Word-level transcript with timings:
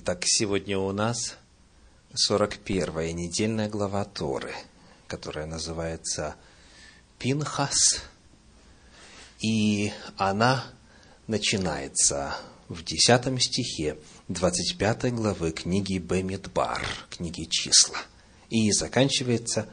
Итак, 0.00 0.22
сегодня 0.26 0.78
у 0.78 0.92
нас 0.92 1.34
41 2.14 3.16
недельная 3.16 3.68
глава 3.68 4.04
Торы, 4.04 4.54
которая 5.08 5.44
называется 5.44 6.36
Пинхас, 7.18 8.04
и 9.40 9.92
она 10.16 10.66
начинается 11.26 12.36
в 12.68 12.84
10 12.84 13.42
стихе 13.42 13.98
25 14.28 15.12
главы 15.12 15.50
книги 15.50 15.98
Бемидбар, 15.98 16.86
книги 17.10 17.48
Числа, 17.50 17.98
и 18.50 18.70
заканчивается 18.70 19.68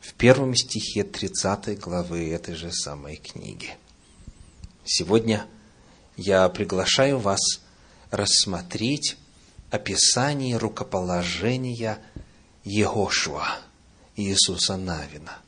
в 0.00 0.12
первом 0.14 0.56
стихе 0.56 1.04
30 1.04 1.78
главы 1.78 2.28
этой 2.32 2.56
же 2.56 2.72
самой 2.72 3.14
книги. 3.14 3.76
Сегодня 4.84 5.46
я 6.16 6.48
приглашаю 6.48 7.20
вас 7.20 7.60
рассмотреть 8.10 9.16
описание 9.70 10.56
рукоположения 10.56 11.98
Егошуа, 12.64 13.58
Иисуса 14.16 14.76
Навина. 14.76 15.38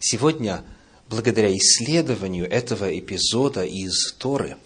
Сегодня, 0.00 0.64
благодаря 1.08 1.54
исследованию 1.56 2.50
этого 2.50 2.98
эпизода 2.98 3.64
из 3.64 4.12
Торы, 4.18 4.56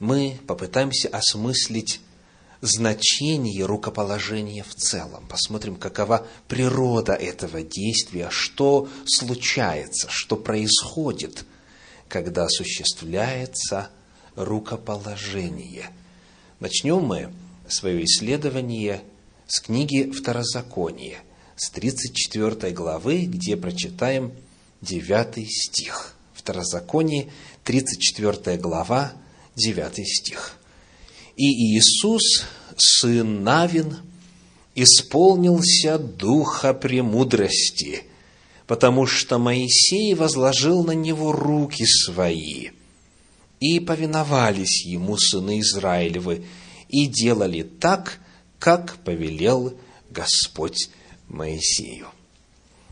мы 0.00 0.38
попытаемся 0.46 1.08
осмыслить 1.08 2.00
значение 2.60 3.64
рукоположения 3.64 4.62
в 4.62 4.74
целом. 4.74 5.26
Посмотрим, 5.28 5.76
какова 5.76 6.26
природа 6.46 7.12
этого 7.12 7.62
действия, 7.62 8.28
что 8.30 8.88
случается, 9.06 10.08
что 10.10 10.36
происходит, 10.36 11.44
когда 12.08 12.44
осуществляется 12.44 13.90
рукоположение. 14.36 15.90
Начнем 16.60 17.02
мы 17.02 17.32
свое 17.72 18.04
исследование 18.04 19.02
с 19.46 19.60
книги 19.60 20.10
Второзакония, 20.10 21.18
с 21.56 21.70
34 21.70 22.72
главы, 22.72 23.24
где 23.24 23.56
прочитаем 23.56 24.32
9 24.82 25.50
стих. 25.50 26.14
Второзаконие, 26.34 27.28
34 27.64 28.56
глава, 28.58 29.12
9 29.56 30.06
стих. 30.06 30.56
«И 31.36 31.76
Иисус, 31.76 32.44
сын 32.76 33.42
Навин, 33.42 33.98
исполнился 34.74 35.98
духа 35.98 36.74
премудрости, 36.74 38.04
потому 38.66 39.06
что 39.06 39.38
Моисей 39.38 40.14
возложил 40.14 40.84
на 40.84 40.92
него 40.92 41.32
руки 41.32 41.84
свои, 41.86 42.70
и 43.60 43.80
повиновались 43.80 44.84
ему 44.84 45.16
сыны 45.16 45.60
Израилевы, 45.60 46.44
и 46.92 47.06
делали 47.06 47.62
так, 47.62 48.20
как 48.60 48.98
повелел 48.98 49.76
Господь 50.10 50.90
Моисею. 51.26 52.06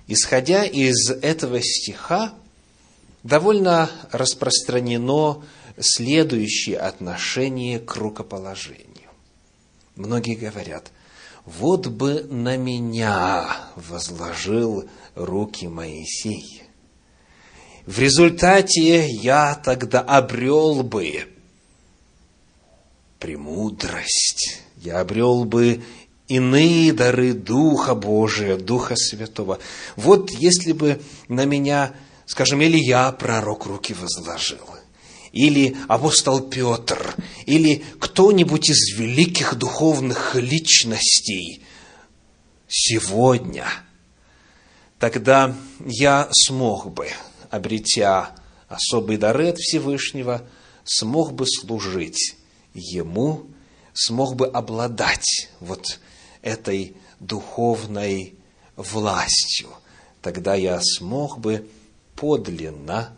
Исходя 0.08 0.64
из 0.64 1.10
этого 1.10 1.60
стиха, 1.62 2.34
довольно 3.22 3.88
распространено 4.10 5.44
следующее 5.78 6.78
отношение 6.78 7.78
к 7.78 7.94
рукоположению. 7.94 9.10
Многие 9.94 10.34
говорят, 10.34 10.90
вот 11.44 11.86
бы 11.86 12.26
на 12.28 12.56
меня 12.56 13.46
возложил 13.76 14.88
руки 15.14 15.68
Моисей. 15.68 16.62
В 17.86 17.98
результате 17.98 19.08
я 19.08 19.54
тогда 19.54 20.00
обрел 20.00 20.82
бы 20.82 21.28
премудрость, 23.20 24.62
я 24.78 24.98
обрел 24.98 25.44
бы 25.44 25.82
иные 26.26 26.92
дары 26.92 27.34
Духа 27.34 27.94
Божия, 27.94 28.56
Духа 28.56 28.96
Святого. 28.96 29.60
Вот 29.94 30.30
если 30.30 30.72
бы 30.72 31.00
на 31.28 31.44
меня, 31.44 31.94
скажем, 32.26 32.62
или 32.62 32.78
я, 32.78 33.12
пророк, 33.12 33.66
руки 33.66 33.94
возложил, 33.94 34.66
или 35.32 35.76
апостол 35.86 36.40
Петр, 36.40 37.14
или 37.46 37.84
кто-нибудь 38.00 38.70
из 38.70 38.98
великих 38.98 39.54
духовных 39.54 40.34
личностей 40.34 41.62
сегодня, 42.68 43.66
тогда 44.98 45.54
я 45.84 46.28
смог 46.32 46.92
бы, 46.92 47.08
обретя 47.50 48.34
особые 48.68 49.18
дары 49.18 49.48
от 49.48 49.58
Всевышнего, 49.58 50.48
смог 50.84 51.32
бы 51.32 51.46
служить 51.46 52.36
ему 52.74 53.46
смог 53.92 54.36
бы 54.36 54.46
обладать 54.46 55.50
вот 55.60 55.98
этой 56.42 56.96
духовной 57.18 58.34
властью, 58.76 59.68
тогда 60.22 60.54
я 60.54 60.80
смог 60.80 61.38
бы 61.38 61.68
подлинно 62.16 63.16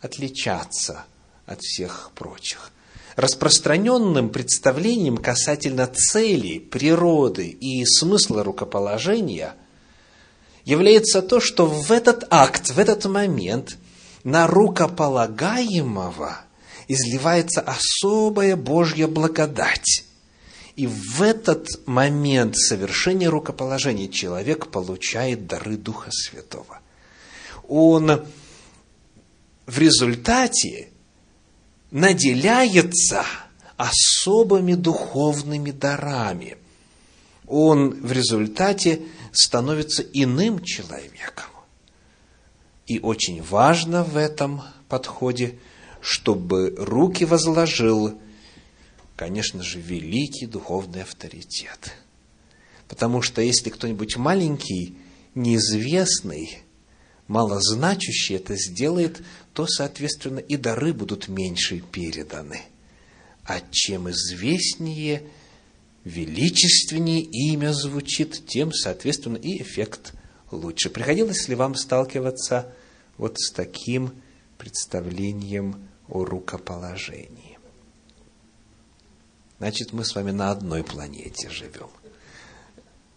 отличаться 0.00 1.04
от 1.46 1.60
всех 1.60 2.10
прочих. 2.14 2.70
Распространенным 3.16 4.28
представлением 4.28 5.18
касательно 5.18 5.86
цели, 5.86 6.58
природы 6.58 7.46
и 7.46 7.84
смысла 7.84 8.42
рукоположения 8.42 9.54
является 10.64 11.22
то, 11.22 11.38
что 11.38 11.66
в 11.66 11.92
этот 11.92 12.24
акт, 12.30 12.70
в 12.70 12.78
этот 12.78 13.04
момент 13.04 13.76
на 14.24 14.48
рукополагаемого– 14.48 16.40
изливается 16.88 17.60
особая 17.60 18.56
Божья 18.56 19.06
благодать. 19.06 20.04
И 20.76 20.86
в 20.86 21.22
этот 21.22 21.86
момент 21.86 22.56
совершения 22.56 23.28
рукоположения 23.28 24.08
человек 24.08 24.70
получает 24.70 25.46
дары 25.46 25.76
Духа 25.76 26.10
Святого. 26.10 26.80
Он 27.68 28.26
в 29.66 29.78
результате 29.78 30.90
наделяется 31.90 33.24
особыми 33.76 34.74
духовными 34.74 35.70
дарами. 35.70 36.56
Он 37.46 37.90
в 37.90 38.10
результате 38.10 39.02
становится 39.32 40.02
иным 40.02 40.62
человеком. 40.62 41.46
И 42.86 42.98
очень 42.98 43.42
важно 43.42 44.02
в 44.02 44.16
этом 44.16 44.62
подходе– 44.88 45.58
чтобы 46.04 46.74
руки 46.76 47.24
возложил, 47.24 48.20
конечно 49.16 49.62
же, 49.62 49.80
великий 49.80 50.44
духовный 50.44 51.00
авторитет. 51.00 51.94
Потому 52.88 53.22
что 53.22 53.40
если 53.40 53.70
кто-нибудь 53.70 54.18
маленький, 54.18 54.98
неизвестный, 55.34 56.58
малозначащий 57.26 58.36
это 58.36 58.54
сделает, 58.54 59.22
то, 59.54 59.66
соответственно, 59.66 60.40
и 60.40 60.58
дары 60.58 60.92
будут 60.92 61.28
меньше 61.28 61.80
переданы. 61.80 62.60
А 63.42 63.62
чем 63.70 64.10
известнее, 64.10 65.22
величественнее 66.04 67.22
имя 67.22 67.72
звучит, 67.72 68.46
тем, 68.46 68.74
соответственно, 68.74 69.38
и 69.38 69.62
эффект 69.62 70.12
лучше. 70.50 70.90
Приходилось 70.90 71.48
ли 71.48 71.54
вам 71.54 71.74
сталкиваться 71.74 72.74
вот 73.16 73.40
с 73.40 73.50
таким 73.50 74.12
представлением 74.58 75.88
о 76.08 76.24
рукоположении. 76.24 77.58
Значит, 79.58 79.92
мы 79.92 80.04
с 80.04 80.14
вами 80.14 80.30
на 80.30 80.50
одной 80.50 80.84
планете 80.84 81.48
живем. 81.48 81.88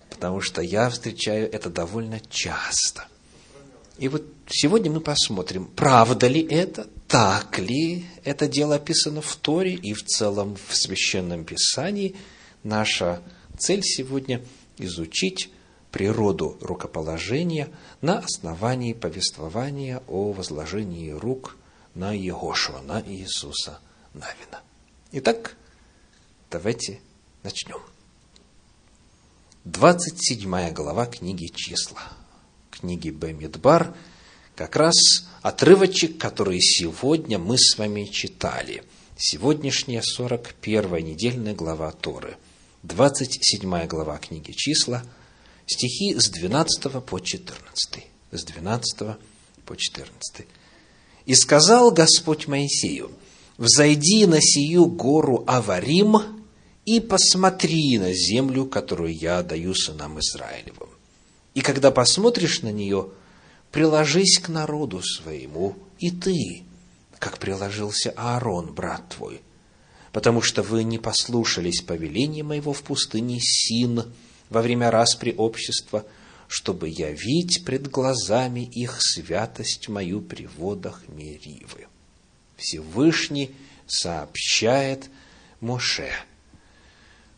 Потому 0.10 0.42
что 0.42 0.62
я 0.62 0.90
встречаю 0.90 1.52
это 1.52 1.70
довольно 1.70 2.20
часто. 2.30 3.08
И 3.98 4.08
вот 4.08 4.24
сегодня 4.48 4.92
мы 4.92 5.02
посмотрим, 5.02 5.66
правда 5.66 6.28
ли 6.28 6.42
это, 6.42 6.88
так 7.08 7.60
ли 7.60 8.06
это 8.24 8.48
дело 8.48 8.76
описано 8.76 9.22
в 9.22 9.36
Торе 9.36 9.74
и 9.74 9.94
в 9.94 10.06
целом 10.06 10.56
в 10.68 10.76
Священном 10.76 11.46
Писании. 11.46 12.16
Наша 12.64 13.22
цель 13.58 13.82
сегодня 13.84 14.44
изучить 14.78 15.50
природу 15.92 16.58
рукоположения 16.62 17.70
на 18.02 18.20
основании 18.20 18.94
повествования 18.94 20.02
о 20.08 20.32
возложении 20.32 21.12
рук 21.12 21.57
на 21.98 22.14
Егошуа, 22.14 22.82
на 22.82 23.02
Иисуса 23.02 23.80
Навина. 24.14 24.62
Итак, 25.12 25.58
давайте 26.52 27.02
начнем. 27.44 27.82
27 29.66 30.74
глава 30.74 31.08
книги 31.08 31.48
«Числа», 31.48 32.04
книги 32.70 33.10
Бемидбар, 33.10 33.96
как 34.56 34.76
раз 34.76 34.94
отрывочек, 35.42 36.20
который 36.20 36.62
сегодня 36.62 37.40
мы 37.40 37.58
с 37.58 37.78
вами 37.78 38.06
читали. 38.06 38.84
Сегодняшняя 39.18 40.04
41 40.04 41.04
недельная 41.04 41.56
глава 41.56 41.92
Торы, 41.92 42.38
27 42.84 43.88
глава 43.88 44.20
книги 44.20 44.52
«Числа», 44.52 45.04
стихи 45.66 46.14
с 46.14 46.30
12 46.30 47.04
по 47.04 47.20
14. 47.20 48.06
С 48.32 48.44
12 48.44 49.18
по 49.66 49.76
14. 49.76 50.48
И 51.28 51.36
сказал 51.36 51.92
Господь 51.92 52.48
Моисею, 52.48 53.12
«Взойди 53.58 54.26
на 54.26 54.40
сию 54.40 54.86
гору 54.86 55.44
Аварим 55.46 56.16
и 56.86 57.02
посмотри 57.02 57.98
на 57.98 58.14
землю, 58.14 58.66
которую 58.66 59.14
я 59.14 59.44
даю 59.44 59.76
сынам 59.76 60.20
Израилевым. 60.22 60.90
И 61.54 61.60
когда 61.60 61.92
посмотришь 61.92 62.62
на 62.62 62.72
нее, 62.72 63.10
приложись 63.74 64.40
к 64.40 64.48
народу 64.48 65.02
своему, 65.04 65.76
и 66.00 66.12
ты, 66.12 66.64
как 67.20 67.40
приложился 67.40 68.14
Аарон, 68.16 68.74
брат 68.74 69.10
твой, 69.10 69.42
потому 70.14 70.42
что 70.42 70.64
вы 70.64 70.86
не 70.86 70.98
послушались 70.98 71.82
повеления 71.82 72.44
моего 72.44 72.72
в 72.72 72.84
пустыне 72.84 73.40
Син 73.42 74.06
во 74.50 74.62
время 74.62 74.92
распри 74.92 75.36
общества, 75.38 76.06
чтобы 76.48 76.90
явить 76.90 77.64
пред 77.66 77.90
глазами 77.90 78.62
их 78.62 78.98
святость 79.00 79.90
мою 79.90 80.22
при 80.22 80.46
водах 80.46 81.04
Меривы. 81.08 81.88
Всевышний 82.56 83.56
сообщает 83.86 85.10
Моше, 85.60 86.12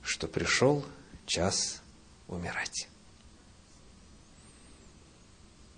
что 0.04 0.28
пришел 0.28 0.86
час 1.26 1.82
умирать. 2.28 2.88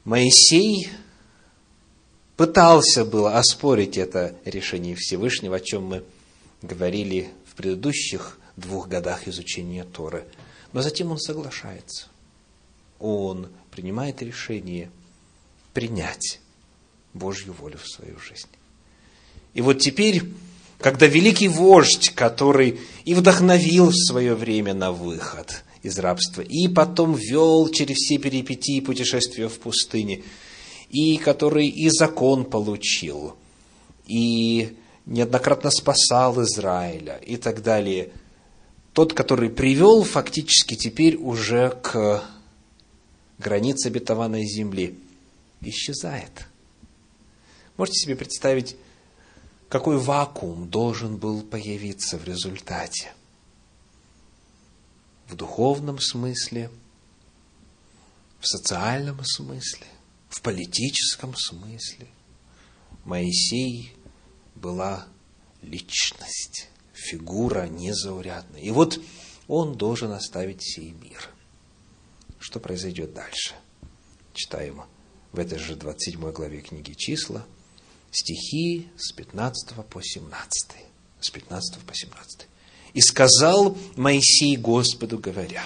Моисей 0.03 0.89
пытался 2.35 3.05
было 3.05 3.37
оспорить 3.37 3.97
это 3.97 4.35
решение 4.45 4.95
Всевышнего, 4.95 5.57
о 5.57 5.59
чем 5.59 5.85
мы 5.85 6.03
говорили 6.61 7.29
в 7.45 7.55
предыдущих 7.55 8.39
двух 8.57 8.87
годах 8.87 9.27
изучения 9.27 9.83
Торы. 9.83 10.25
Но 10.73 10.81
затем 10.81 11.11
он 11.11 11.19
соглашается. 11.19 12.07
Он 13.01 13.49
принимает 13.71 14.21
решение 14.21 14.89
принять 15.73 16.39
Божью 17.13 17.53
волю 17.53 17.77
в 17.77 17.87
свою 17.87 18.19
жизнь. 18.19 18.47
И 19.53 19.61
вот 19.61 19.79
теперь, 19.79 20.23
когда 20.79 21.07
великий 21.07 21.47
вождь, 21.47 22.11
который 22.15 22.79
и 23.03 23.13
вдохновил 23.13 23.89
в 23.89 23.95
свое 23.95 24.35
время 24.35 24.73
на 24.73 24.91
выход 24.91 25.63
из 25.83 25.97
рабства, 25.99 26.41
и 26.41 26.67
потом 26.67 27.15
вел 27.15 27.69
через 27.69 27.97
все 27.97 28.17
перипетии 28.17 28.81
путешествия 28.81 29.49
в 29.49 29.59
пустыне, 29.59 30.23
и 30.89 31.17
который 31.17 31.67
и 31.67 31.89
закон 31.89 32.45
получил, 32.45 33.35
и 34.05 34.77
неоднократно 35.05 35.71
спасал 35.71 36.41
Израиля 36.43 37.19
и 37.25 37.37
так 37.37 37.63
далее. 37.63 38.11
Тот, 38.93 39.13
который 39.13 39.49
привел 39.49 40.03
фактически 40.03 40.75
теперь 40.75 41.15
уже 41.15 41.69
к 41.81 42.23
границе 43.41 43.87
обетованной 43.87 44.45
земли, 44.45 44.97
исчезает. 45.61 46.47
Можете 47.77 47.99
себе 47.99 48.15
представить, 48.15 48.75
какой 49.69 49.97
вакуум 49.97 50.69
должен 50.69 51.17
был 51.17 51.41
появиться 51.41 52.17
в 52.17 52.23
результате? 52.25 53.13
В 55.27 55.35
духовном 55.35 55.99
смысле, 55.99 56.69
в 58.39 58.47
социальном 58.47 59.23
смысле, 59.23 59.87
в 60.29 60.41
политическом 60.41 61.33
смысле. 61.35 62.07
Моисей 63.05 63.93
была 64.55 65.07
личность, 65.61 66.69
фигура 66.93 67.67
незаурядная. 67.67 68.61
И 68.61 68.71
вот 68.71 68.99
он 69.47 69.77
должен 69.77 70.11
оставить 70.11 70.61
сей 70.61 70.91
мир. 70.91 71.29
Что 72.41 72.59
произойдет 72.59 73.13
дальше? 73.13 73.53
Читаем 74.33 74.81
в 75.31 75.37
этой 75.37 75.59
же 75.59 75.75
27 75.75 76.31
главе 76.31 76.61
книги 76.61 76.93
«Числа», 76.93 77.45
стихи 78.09 78.87
с 78.97 79.11
15 79.13 79.75
по 79.85 80.01
17. 80.01 80.71
С 81.19 81.29
15 81.29 81.83
по 81.83 81.93
17. 81.93 82.47
«И 82.95 83.01
сказал 83.01 83.77
Моисей 83.95 84.57
Господу, 84.57 85.19
говоря, 85.19 85.63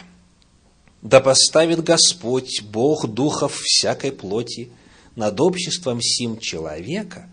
да 1.01 1.21
поставит 1.21 1.81
Господь, 1.81 2.61
Бог 2.63 3.07
духов 3.07 3.55
всякой 3.55 4.11
плоти, 4.11 4.69
над 5.15 5.39
обществом 5.39 6.01
сим 6.01 6.39
человека, 6.39 7.29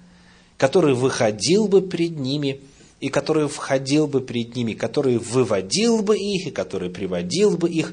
который 0.56 0.94
выходил 0.94 1.66
бы 1.66 1.82
пред 1.82 2.16
ними, 2.16 2.60
и 3.00 3.08
который 3.08 3.48
входил 3.48 4.06
бы 4.06 4.20
пред 4.20 4.54
ними, 4.54 4.74
который 4.74 5.18
выводил 5.18 6.00
бы 6.00 6.16
их, 6.16 6.46
и 6.46 6.50
который 6.52 6.90
приводил 6.90 7.56
бы 7.56 7.68
их, 7.68 7.92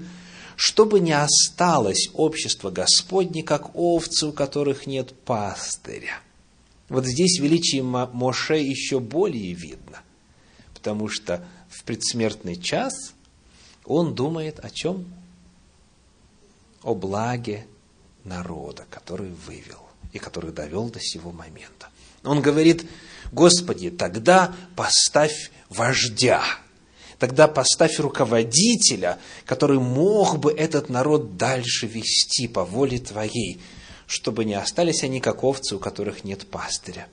чтобы 0.59 0.99
не 0.99 1.13
осталось 1.13 2.09
общество 2.13 2.69
Господне, 2.69 3.43
как 3.43 3.77
овцы, 3.77 4.27
у 4.27 4.33
которых 4.33 4.87
нет 4.87 5.13
пастыря. 5.23 6.19
Вот 6.89 7.05
здесь 7.05 7.39
величие 7.39 7.81
Моше 7.81 8.59
еще 8.59 8.99
более 8.99 9.53
видно, 9.53 10.01
потому 10.73 11.07
что 11.07 11.47
в 11.69 11.85
предсмертный 11.85 12.57
час 12.57 13.13
он 13.85 14.13
думает 14.15 14.59
о 14.59 14.69
чем? 14.69 15.05
О 16.83 16.93
благе 16.93 17.65
народа, 18.25 18.85
который 18.89 19.31
вывел 19.31 19.87
и 20.11 20.19
который 20.19 20.51
довел 20.51 20.89
до 20.89 20.99
сего 20.99 21.31
момента. 21.31 21.87
Он 22.25 22.41
говорит, 22.41 22.85
Господи, 23.31 23.91
тогда 23.91 24.53
поставь 24.75 25.51
вождя, 25.69 26.43
тогда 27.19 27.47
поставь 27.47 27.99
руководителя, 27.99 29.19
который 29.45 29.79
мог 29.79 30.39
бы 30.39 30.51
этот 30.51 30.89
народ 30.89 31.37
дальше 31.37 31.85
вести 31.85 32.47
по 32.47 32.63
воле 32.63 32.97
Твоей, 32.97 33.59
чтобы 34.07 34.45
не 34.45 34.55
остались 34.55 35.03
они 35.03 35.19
как 35.19 35.43
овцы, 35.43 35.75
у 35.75 35.79
которых 35.79 36.23
нет 36.23 36.47
пастыря. 36.47 37.07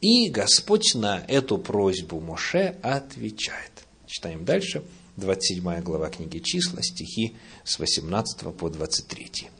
И 0.00 0.30
Господь 0.30 0.94
на 0.94 1.24
эту 1.26 1.58
просьбу 1.58 2.20
Моше 2.20 2.76
отвечает. 2.82 3.72
Читаем 4.06 4.44
дальше, 4.44 4.84
27 5.16 5.82
глава 5.82 6.08
книги 6.08 6.38
«Числа», 6.38 6.80
стихи 6.80 7.34
с 7.64 7.80
18 7.80 8.54
по 8.56 8.70
23. 8.70 9.50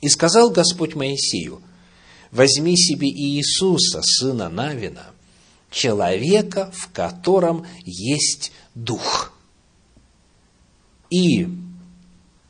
«И 0.00 0.08
сказал 0.08 0.50
Господь 0.50 0.94
Моисею, 0.94 1.60
возьми 2.30 2.76
себе 2.76 3.08
Иисуса, 3.08 4.00
сына 4.02 4.48
Навина, 4.48 5.12
человека, 5.70 6.72
в 6.74 6.90
котором 6.92 7.66
есть 7.84 8.52
дух, 8.74 9.32
и 11.10 11.48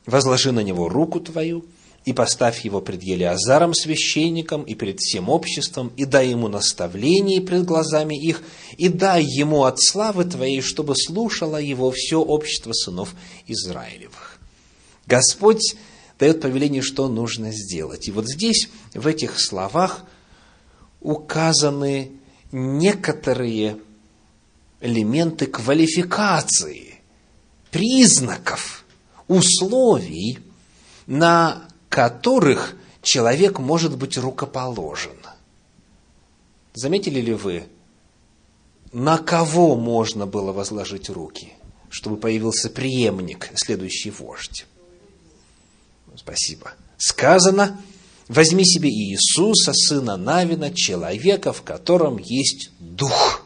возложи 0.06 0.52
на 0.52 0.60
него 0.60 0.88
руку 0.88 1.20
твою, 1.20 1.64
и 2.04 2.12
поставь 2.12 2.64
его 2.64 2.80
пред 2.80 3.02
Елиазаром 3.02 3.74
священником 3.74 4.62
и 4.62 4.74
перед 4.74 5.00
всем 5.00 5.28
обществом, 5.28 5.92
и 5.96 6.04
дай 6.06 6.30
ему 6.30 6.48
наставление 6.48 7.42
пред 7.42 7.64
глазами 7.64 8.14
их, 8.14 8.42
и 8.78 8.88
дай 8.88 9.22
ему 9.22 9.64
от 9.64 9.80
славы 9.80 10.24
твоей, 10.24 10.62
чтобы 10.62 10.94
слушало 10.96 11.58
его 11.58 11.90
все 11.90 12.20
общество 12.20 12.72
сынов 12.72 13.14
Израилевых. 13.46 14.38
Господь 15.06 15.76
дает 16.18 16.40
повеление, 16.40 16.82
что 16.82 17.08
нужно 17.08 17.50
сделать. 17.52 18.08
И 18.08 18.12
вот 18.12 18.28
здесь, 18.28 18.70
в 18.94 19.06
этих 19.06 19.38
словах, 19.38 20.04
указаны 21.00 22.12
некоторые 22.52 23.78
элементы 24.80 25.46
квалификации, 25.46 27.00
признаков, 27.70 28.84
условий, 29.28 30.38
на 31.06 31.68
которых 31.88 32.76
человек 33.02 33.58
может 33.58 33.96
быть 33.96 34.16
рукоположен. 34.18 35.16
Заметили 36.74 37.20
ли 37.20 37.34
вы, 37.34 37.64
на 38.92 39.18
кого 39.18 39.76
можно 39.76 40.26
было 40.26 40.52
возложить 40.52 41.10
руки, 41.10 41.52
чтобы 41.90 42.16
появился 42.16 42.70
преемник, 42.70 43.50
следующий 43.54 44.10
вождь? 44.10 44.66
Спасибо. 46.16 46.72
Сказано, 46.96 47.80
возьми 48.28 48.64
себе 48.64 48.90
Иисуса, 48.90 49.72
сына 49.72 50.16
Навина, 50.16 50.72
человека, 50.72 51.52
в 51.52 51.62
котором 51.62 52.18
есть 52.18 52.70
Дух. 52.78 53.44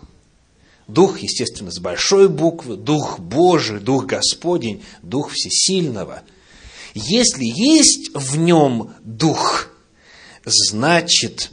Дух, 0.87 1.21
естественно, 1.21 1.71
с 1.71 1.79
большой 1.79 2.29
буквы, 2.29 2.77
Дух 2.77 3.19
Божий, 3.19 3.81
Дух 3.81 4.07
Господень, 4.07 4.83
Дух 5.03 5.31
Всесильного. 5.33 6.23
Если 6.95 7.45
есть 7.45 8.11
в 8.15 8.37
нем 8.37 8.95
Дух, 9.03 9.69
значит, 10.45 11.51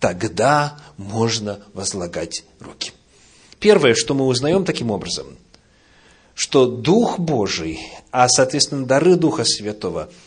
тогда 0.00 0.78
можно 0.96 1.60
возлагать 1.74 2.44
руки. 2.58 2.92
Первое, 3.60 3.94
что 3.94 4.14
мы 4.14 4.26
узнаем 4.26 4.64
таким 4.64 4.90
образом, 4.90 5.38
что 6.34 6.66
Дух 6.66 7.18
Божий, 7.18 7.78
а, 8.10 8.28
соответственно, 8.28 8.86
дары 8.86 9.16
Духа 9.16 9.44
Святого– 9.44 10.10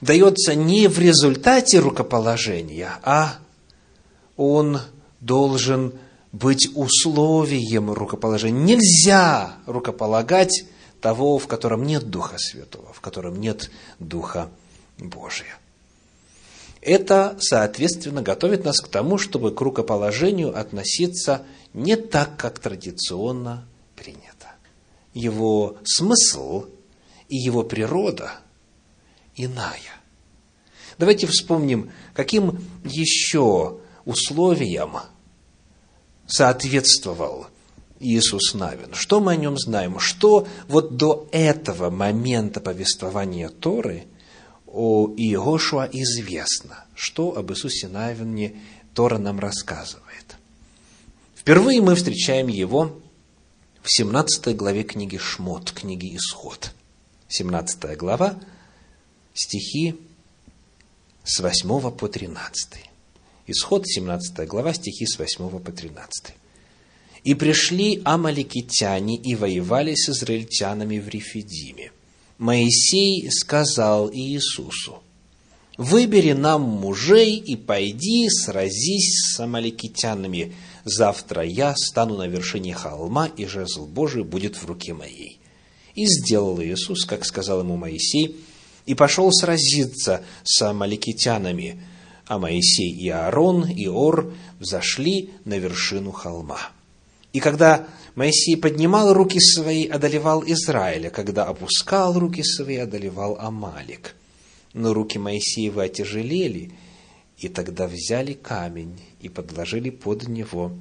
дается 0.00 0.54
не 0.54 0.88
в 0.88 0.98
результате 0.98 1.78
рукоположения, 1.78 2.98
а 3.02 3.38
он 4.36 4.80
должен 5.20 5.94
быть 6.38 6.68
условием 6.74 7.90
рукоположения. 7.90 8.76
Нельзя 8.76 9.56
рукополагать 9.66 10.66
того, 11.00 11.38
в 11.38 11.46
котором 11.46 11.84
нет 11.84 12.10
Духа 12.10 12.36
Святого, 12.38 12.92
в 12.92 13.00
котором 13.00 13.40
нет 13.40 13.70
Духа 13.98 14.50
Божия. 14.98 15.58
Это, 16.82 17.36
соответственно, 17.40 18.22
готовит 18.22 18.64
нас 18.64 18.80
к 18.80 18.88
тому, 18.88 19.18
чтобы 19.18 19.50
к 19.52 19.60
рукоположению 19.60 20.58
относиться 20.58 21.44
не 21.72 21.96
так, 21.96 22.36
как 22.36 22.58
традиционно 22.58 23.66
принято. 23.96 24.54
его 25.14 25.78
смысл 25.84 26.66
и 27.28 27.36
его 27.36 27.64
природа 27.64 28.32
иная. 29.34 29.96
Давайте 30.98 31.26
вспомним, 31.26 31.90
каким 32.14 32.58
еще 32.84 33.78
условиям 34.04 34.98
соответствовал 36.26 37.46
Иисус 38.00 38.54
Навин. 38.54 38.94
Что 38.94 39.20
мы 39.20 39.32
о 39.32 39.36
нем 39.36 39.56
знаем? 39.58 39.98
Что 39.98 40.46
вот 40.68 40.96
до 40.96 41.28
этого 41.32 41.90
момента 41.90 42.60
повествования 42.60 43.48
Торы 43.48 44.04
о 44.66 45.08
Иешуа 45.16 45.88
известно? 45.92 46.84
Что 46.94 47.36
об 47.36 47.50
Иисусе 47.52 47.88
Навине 47.88 48.60
Тора 48.94 49.18
нам 49.18 49.38
рассказывает? 49.40 50.36
Впервые 51.34 51.80
мы 51.80 51.94
встречаем 51.94 52.48
его 52.48 53.00
в 53.82 53.90
17 53.90 54.56
главе 54.56 54.82
книги 54.82 55.16
Шмот, 55.16 55.70
книги 55.70 56.16
Исход. 56.16 56.72
17 57.28 57.96
глава, 57.96 58.38
стихи 59.32 59.96
с 61.24 61.40
8 61.40 61.90
по 61.92 62.08
13. 62.08 62.85
Исход, 63.48 63.86
17 63.86 64.48
глава, 64.48 64.74
стихи 64.74 65.06
с 65.06 65.18
8 65.18 65.60
по 65.60 65.70
13. 65.70 66.34
«И 67.22 67.34
пришли 67.34 68.02
амаликитяне 68.04 69.16
и 69.16 69.36
воевали 69.36 69.94
с 69.94 70.08
израильтянами 70.08 70.98
в 70.98 71.08
Рефидиме. 71.08 71.92
Моисей 72.38 73.30
сказал 73.30 74.10
Иисусу, 74.12 75.00
«Выбери 75.76 76.32
нам 76.32 76.62
мужей 76.62 77.36
и 77.36 77.54
пойди, 77.54 78.28
сразись 78.28 79.34
с 79.34 79.40
амаликитянами. 79.40 80.52
Завтра 80.84 81.44
я 81.44 81.74
стану 81.76 82.16
на 82.16 82.26
вершине 82.26 82.74
холма, 82.74 83.26
и 83.26 83.46
жезл 83.46 83.86
Божий 83.86 84.24
будет 84.24 84.56
в 84.56 84.66
руке 84.66 84.92
моей». 84.92 85.38
И 85.94 86.06
сделал 86.06 86.60
Иисус, 86.60 87.04
как 87.04 87.24
сказал 87.24 87.60
ему 87.60 87.76
Моисей, 87.76 88.36
и 88.86 88.94
пошел 88.94 89.30
сразиться 89.30 90.24
с 90.42 90.62
амаликитянами. 90.62 91.80
А 92.26 92.38
Моисей 92.38 92.90
и 92.90 93.08
Аарон 93.08 93.68
и 93.68 93.86
Ор 93.86 94.32
взошли 94.58 95.30
на 95.44 95.58
вершину 95.58 96.10
холма. 96.10 96.58
И 97.32 97.40
когда 97.40 97.86
Моисей 98.14 98.56
поднимал 98.56 99.12
руки 99.12 99.38
свои, 99.38 99.86
одолевал 99.86 100.42
Израиля, 100.46 101.10
когда 101.10 101.44
опускал 101.44 102.18
руки 102.18 102.42
свои, 102.42 102.76
одолевал 102.76 103.36
Амалик. 103.38 104.16
Но 104.72 104.92
руки 104.92 105.18
Моисеева 105.18 105.84
отяжелели, 105.84 106.72
и 107.38 107.48
тогда 107.48 107.86
взяли 107.86 108.32
камень 108.32 108.98
и 109.20 109.28
подложили 109.28 109.90
под 109.90 110.28
него, 110.28 110.72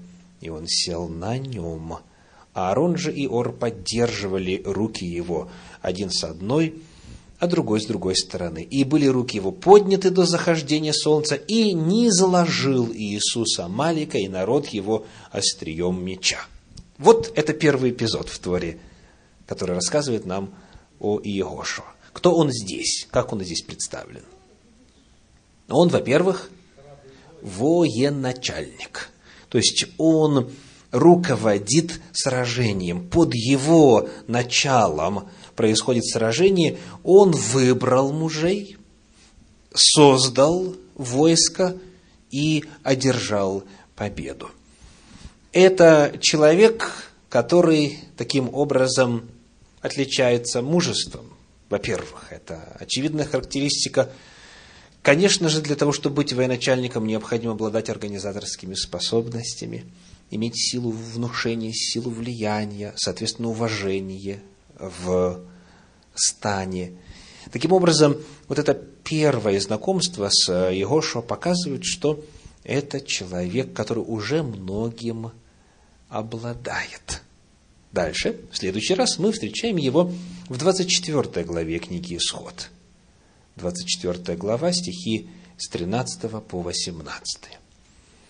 и 0.41 0.49
он 0.49 0.65
сел 0.67 1.09
на 1.09 1.37
нем. 1.37 1.97
А 2.53 2.69
Аарон 2.69 2.97
же 2.97 3.13
и 3.13 3.27
Ор 3.27 3.51
поддерживали 3.51 4.61
руки 4.65 5.05
его, 5.05 5.49
один 5.81 6.09
с 6.09 6.23
одной, 6.23 6.75
а 7.39 7.47
другой 7.47 7.81
с 7.81 7.85
другой 7.85 8.15
стороны. 8.15 8.63
И 8.63 8.83
были 8.83 9.07
руки 9.07 9.37
его 9.37 9.51
подняты 9.51 10.09
до 10.09 10.25
захождения 10.25 10.93
солнца, 10.93 11.35
и 11.35 11.73
не 11.73 12.09
заложил 12.11 12.91
Иисуса 12.93 13.67
Малика 13.67 14.17
и 14.17 14.27
народ 14.27 14.67
его 14.67 15.05
острием 15.31 16.03
меча. 16.03 16.39
Вот 16.97 17.31
это 17.35 17.53
первый 17.53 17.91
эпизод 17.91 18.29
в 18.29 18.39
Торе, 18.39 18.79
который 19.47 19.75
рассказывает 19.75 20.25
нам 20.25 20.53
о 20.99 21.19
Иегошуа. 21.19 21.85
Кто 22.13 22.33
он 22.33 22.51
здесь? 22.51 23.07
Как 23.11 23.33
он 23.33 23.43
здесь 23.43 23.61
представлен? 23.61 24.23
Он, 25.67 25.89
во-первых, 25.89 26.49
военачальник. 27.41 29.09
То 29.49 29.57
есть 29.57 29.85
он 29.97 30.49
руководит 30.91 31.99
сражением. 32.13 33.09
Под 33.09 33.33
его 33.35 34.07
началом 34.27 35.29
происходит 35.55 36.05
сражение, 36.05 36.77
он 37.03 37.31
выбрал 37.31 38.11
мужей, 38.11 38.77
создал 39.73 40.75
войско 40.95 41.77
и 42.31 42.65
одержал 42.83 43.63
победу. 43.95 44.49
Это 45.51 46.17
человек, 46.19 46.91
который 47.29 47.99
таким 48.17 48.53
образом 48.53 49.29
отличается 49.81 50.61
мужеством. 50.61 51.33
Во-первых, 51.69 52.27
это 52.31 52.75
очевидная 52.79 53.25
характеристика. 53.25 54.09
Конечно 55.01 55.49
же, 55.49 55.61
для 55.61 55.75
того, 55.75 55.91
чтобы 55.91 56.17
быть 56.17 56.33
военачальником, 56.33 57.05
необходимо 57.05 57.53
обладать 57.53 57.89
организаторскими 57.89 58.73
способностями, 58.73 59.85
иметь 60.31 60.57
силу 60.57 60.91
внушения, 60.91 61.71
силу 61.71 62.09
влияния, 62.09 62.93
соответственно, 62.97 63.49
уважение 63.49 64.41
в 64.79 65.41
стане. 66.13 66.93
Таким 67.51 67.71
образом, 67.71 68.17
вот 68.47 68.59
это 68.59 68.73
первое 68.73 69.59
знакомство 69.59 70.29
с 70.31 70.51
Егошуа 70.71 71.21
показывает, 71.21 71.83
что 71.85 72.23
это 72.63 72.99
человек, 72.99 73.73
который 73.73 74.03
уже 74.05 74.43
многим 74.43 75.31
обладает. 76.09 77.21
Дальше, 77.91 78.41
в 78.51 78.57
следующий 78.57 78.95
раз 78.95 79.19
мы 79.19 79.31
встречаем 79.31 79.77
его 79.77 80.11
в 80.49 80.57
24 80.57 81.45
главе 81.45 81.79
книги 81.79 82.17
«Исход». 82.17 82.69
24 83.55 84.37
глава, 84.37 84.73
стихи 84.73 85.29
с 85.57 85.69
13 85.69 86.43
по 86.43 86.61
18. 86.61 87.41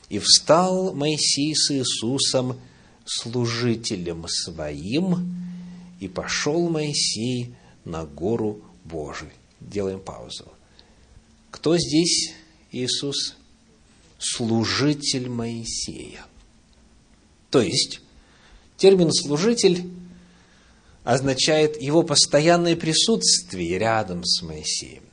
«И 0.10 0.20
встал 0.20 0.94
Моисей 0.94 1.56
с 1.56 1.72
Иисусом, 1.72 2.60
служителем 3.06 4.26
своим, 4.28 5.45
и 6.06 6.08
пошел 6.08 6.70
Моисей 6.70 7.56
на 7.84 8.06
гору 8.06 8.62
Божию. 8.84 9.32
Делаем 9.60 10.00
паузу. 10.00 10.46
Кто 11.50 11.78
здесь 11.78 12.34
Иисус? 12.72 13.36
Служитель 14.20 15.30
Моисея. 15.30 16.26
То 17.50 17.62
есть, 17.62 18.02
термин 18.78 19.12
«служитель» 19.12 19.90
означает 21.04 21.82
его 21.82 22.04
постоянное 22.04 22.76
присутствие 22.76 23.78
рядом 23.80 24.24
с 24.24 24.42
Моисеем. 24.42 25.04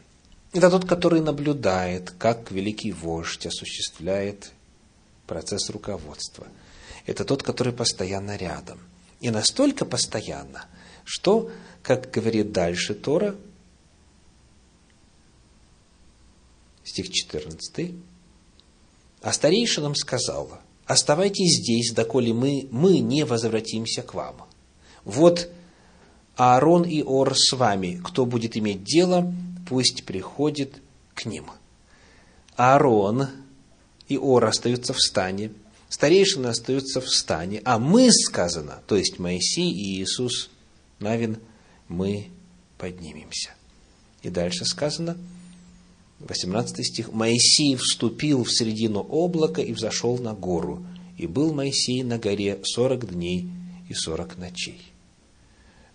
Это 0.52 0.70
тот, 0.70 0.86
который 0.86 1.20
наблюдает, 1.20 2.10
как 2.10 2.50
великий 2.50 2.92
вождь 2.92 3.46
осуществляет 3.46 4.52
процесс 5.26 5.70
руководства. 5.70 6.46
Это 7.06 7.24
тот, 7.24 7.42
который 7.42 7.72
постоянно 7.72 8.36
рядом– 8.36 8.78
и 9.22 9.30
настолько 9.30 9.84
постоянно, 9.84 10.66
что, 11.04 11.50
как 11.82 12.10
говорит 12.10 12.52
дальше 12.52 12.94
Тора, 12.94 13.36
стих 16.84 17.10
14, 17.10 17.94
а 19.22 19.32
старейшинам 19.32 19.94
сказала, 19.94 20.60
оставайтесь 20.86 21.60
здесь, 21.60 21.92
доколе 21.92 22.32
мы, 22.34 22.68
мы 22.70 22.98
не 22.98 23.24
возвратимся 23.24 24.02
к 24.02 24.14
вам. 24.14 24.46
Вот 25.04 25.48
Аарон 26.36 26.84
и 26.84 27.02
Ор 27.02 27.34
с 27.36 27.52
вами, 27.52 28.00
кто 28.02 28.26
будет 28.26 28.56
иметь 28.56 28.84
дело, 28.84 29.32
пусть 29.68 30.04
приходит 30.04 30.80
к 31.14 31.26
ним. 31.26 31.46
Аарон 32.56 33.28
и 34.08 34.18
Ор 34.18 34.44
остаются 34.44 34.92
в 34.92 35.00
стане, 35.00 35.52
старейшины 35.88 36.48
остаются 36.48 37.00
в 37.00 37.08
стане, 37.08 37.62
а 37.64 37.78
мы, 37.78 38.10
сказано, 38.10 38.80
то 38.86 38.96
есть 38.96 39.18
Моисей 39.18 39.70
и 39.70 40.02
Иисус 40.02 40.50
Навин, 41.02 41.38
мы 41.88 42.28
поднимемся. 42.78 43.50
И 44.22 44.30
дальше 44.30 44.64
сказано, 44.64 45.16
18 46.20 46.86
стих, 46.86 47.12
Моисей 47.12 47.76
вступил 47.76 48.44
в 48.44 48.52
середину 48.52 49.00
облака 49.00 49.60
и 49.60 49.72
взошел 49.72 50.16
на 50.18 50.32
гору, 50.32 50.86
и 51.18 51.26
был 51.26 51.52
Моисей 51.52 52.02
на 52.02 52.18
горе 52.18 52.60
сорок 52.64 53.12
дней 53.12 53.50
и 53.88 53.94
сорок 53.94 54.38
ночей. 54.38 54.80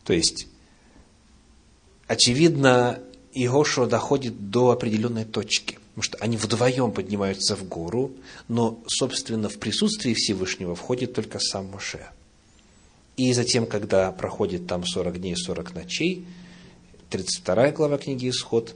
То 0.03 0.13
есть, 0.13 0.47
очевидно, 2.07 2.99
Иошуа 3.33 3.87
доходит 3.87 4.49
до 4.51 4.71
определенной 4.71 5.25
точки– 5.25 5.79
потому 5.97 6.03
что 6.13 6.17
они 6.19 6.37
вдвоем 6.37 6.91
поднимаются 6.91 7.55
в 7.55 7.67
гору, 7.67 8.11
но, 8.47 8.79
собственно, 8.85 9.49
в 9.49 9.57
присутствии 9.57 10.13
Всевышнего 10.13 10.75
входит 10.75 11.15
только 11.15 11.39
сам 11.39 11.71
Моше. 11.71 12.11
И 13.17 13.33
затем, 13.33 13.65
когда 13.65 14.11
проходит 14.11 14.67
там 14.67 14.85
40 14.85 15.19
дней 15.19 15.33
и 15.33 15.35
40 15.35 15.75
ночей, 15.75 16.25
32 17.09 17.71
глава 17.71 17.97
книги 17.97 18.29
«Исход», 18.29 18.75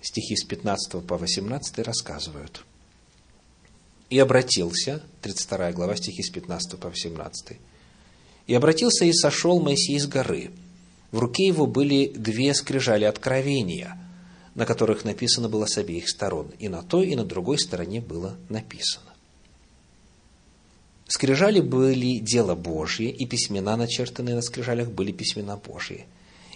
стихи 0.00 0.34
с 0.34 0.44
15 0.44 1.06
по 1.06 1.16
18 1.16 1.78
рассказывают. 1.80 2.64
«И 4.10 4.18
обратился», 4.18 5.02
32 5.20 5.72
глава, 5.72 5.94
стихи 5.94 6.22
с 6.22 6.30
15 6.30 6.80
по 6.80 6.88
18, 6.88 7.58
«И 8.46 8.54
обратился 8.54 9.04
и 9.04 9.12
сошел 9.12 9.60
Моисей 9.60 10.00
с 10.00 10.06
горы. 10.06 10.50
В 11.12 11.18
руке 11.18 11.46
его 11.46 11.66
были 11.66 12.08
две 12.08 12.54
скрижали 12.54 13.04
откровения– 13.04 13.98
на 14.54 14.66
которых 14.66 15.04
написано 15.04 15.48
было 15.48 15.66
с 15.66 15.78
обеих 15.78 16.08
сторон. 16.08 16.50
И 16.58 16.68
на 16.68 16.82
той, 16.82 17.08
и 17.08 17.16
на 17.16 17.24
другой 17.24 17.58
стороне 17.58 18.00
было 18.00 18.36
написано. 18.48 19.11
Скрижали 21.06 21.60
были 21.60 22.18
дело 22.18 22.54
Божье, 22.54 23.10
и 23.10 23.26
письмена, 23.26 23.76
начертанные 23.76 24.34
на 24.34 24.42
скрижалях, 24.42 24.90
были 24.90 25.12
письмена 25.12 25.56
Божьи. 25.56 26.06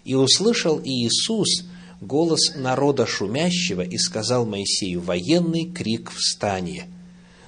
И 0.04 0.14
услышал 0.14 0.80
Иисус 0.82 1.64
голос 2.00 2.54
народа 2.54 3.06
шумящего 3.06 3.82
и 3.82 3.98
сказал 3.98 4.46
Моисею, 4.46 5.00
военный 5.00 5.70
крик 5.70 6.10
«Встание!» 6.10 6.88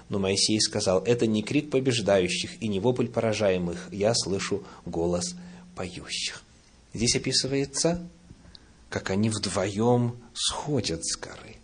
Но 0.09 0.19
Моисей 0.19 0.59
сказал, 0.61 1.03
это 1.05 1.27
не 1.27 1.43
крик 1.43 1.71
побеждающих 1.71 2.63
и 2.63 2.69
не 2.69 2.81
вопль 2.81 3.09
поражаемых, 3.09 3.89
я 3.93 4.15
слышу 4.15 4.65
голос 4.87 5.35
поющих. 5.77 6.43
Здесь 6.95 7.15
описывается, 7.15 8.09
как 8.89 9.11
они 9.11 9.29
вдвоем 9.29 10.17
сходят 10.33 11.05
с 11.05 11.17
горы. 11.19 11.57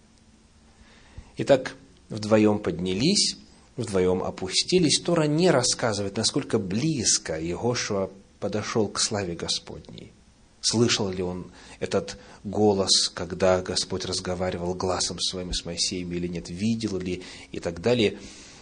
Итак, 1.38 1.74
вдвоем 2.10 2.58
поднялись, 2.58 3.38
вдвоем 3.76 4.22
опустились. 4.22 5.00
Тора 5.00 5.24
не 5.24 5.50
рассказывает, 5.50 6.16
насколько 6.16 6.58
близко 6.58 7.40
Егошуа 7.40 8.10
подошел 8.40 8.88
к 8.88 9.00
славе 9.00 9.34
Господней. 9.34 10.12
Слышал 10.60 11.10
ли 11.10 11.22
он 11.22 11.52
этот 11.78 12.16
голос, 12.42 13.10
когда 13.12 13.60
Господь 13.60 14.06
разговаривал 14.06 14.74
глазом 14.74 15.20
своим 15.20 15.52
с 15.52 15.64
Моисеем 15.64 16.10
или 16.12 16.26
нет, 16.26 16.48
видел 16.48 16.98
ли 16.98 17.22
и 17.52 17.60
так 17.60 17.82
далее. 17.82 18.18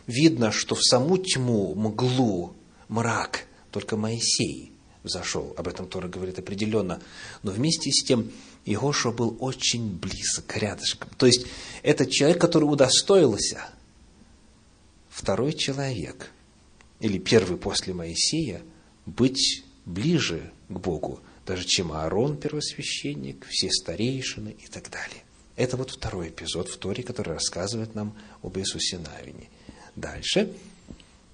Видно, 0.08 0.50
что 0.50 0.74
в 0.74 0.82
саму 0.82 1.18
тьму, 1.18 1.74
мглу, 1.76 2.54
мрак 2.88 3.44
только 3.70 3.96
Моисей 3.96 4.72
взошел. 5.04 5.54
Об 5.56 5.68
этом 5.68 5.86
Тора 5.86 6.08
говорит 6.08 6.38
определенно. 6.38 7.00
Но 7.42 7.52
вместе 7.52 7.90
с 7.92 8.02
тем 8.04 8.32
Иошуа 8.64 9.12
был 9.12 9.36
очень 9.40 9.96
близок, 9.96 10.56
рядышком. 10.56 11.10
То 11.16 11.26
есть, 11.26 11.46
это 11.82 12.06
человек, 12.06 12.40
который 12.40 12.64
удостоился. 12.64 13.68
Второй 15.12 15.52
человек, 15.52 16.30
или 17.00 17.18
первый 17.18 17.58
после 17.58 17.92
Моисея, 17.92 18.62
быть 19.04 19.62
ближе 19.84 20.52
к 20.68 20.78
Богу– 20.78 21.20
даже 21.46 21.64
чем 21.64 21.92
Аарон, 21.92 22.36
первосвященник, 22.36 23.46
все 23.48 23.70
старейшины 23.70 24.54
и 24.58 24.66
так 24.68 24.90
далее. 24.90 25.22
Это 25.56 25.76
вот 25.76 25.90
второй 25.90 26.28
эпизод 26.28 26.68
в 26.68 26.76
Торе, 26.76 27.02
который 27.02 27.34
рассказывает 27.34 27.94
нам 27.94 28.16
об 28.42 28.56
Иисусе 28.58 28.98
Навине. 28.98 29.48
Дальше, 29.96 30.52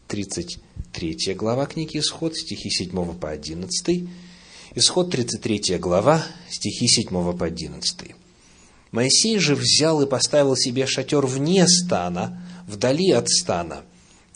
33 0.09 1.35
глава 1.35 1.67
книги 1.67 1.99
Исход, 1.99 2.37
стихи 2.37 2.71
7 2.71 3.19
по 3.19 3.31
11. 3.31 4.09
Исход 4.75 5.11
33 5.11 5.79
глава, 5.79 6.25
стихи 6.51 6.89
7 6.89 7.37
по 7.37 7.45
11. 7.45 8.15
Моисей 8.91 9.39
же 9.39 9.55
взял 9.55 10.01
и 10.03 10.09
поставил 10.09 10.57
себе 10.57 10.87
шатер 10.87 11.27
вне 11.27 11.67
стана, 11.69 12.43
вдали 12.69 13.11
от 13.11 13.29
стана, 13.29 13.83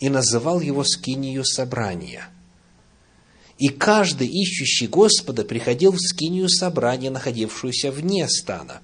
и 0.00 0.08
называл 0.08 0.60
его 0.60 0.82
скинию 0.82 1.44
собрания– 1.44 2.28
и 3.62 3.68
каждый 3.68 4.26
ищущий 4.26 4.88
Господа 4.88 5.44
приходил 5.44 5.92
в 5.92 6.00
скинию 6.00 6.48
собрания, 6.48 7.10
находившуюся 7.10 7.92
вне 7.92 8.28
стана. 8.28 8.82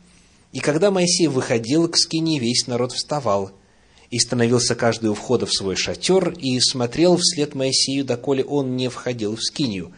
И 0.52 0.60
когда 0.60 0.92
Моисей 0.92 1.26
выходил 1.26 1.88
к 1.88 1.96
скинии, 1.96 2.38
весь 2.38 2.68
народ 2.68 2.92
вставал. 2.92 3.50
И 4.10 4.20
становился 4.20 4.76
каждый 4.76 5.10
у 5.10 5.14
входа 5.14 5.46
в 5.46 5.52
свой 5.52 5.74
шатер, 5.74 6.30
и 6.30 6.60
смотрел 6.60 7.16
вслед 7.16 7.56
Моисею, 7.56 8.04
доколе 8.04 8.44
он 8.44 8.76
не 8.76 8.88
входил 8.88 9.34
в 9.34 9.42
скинию. 9.42 9.92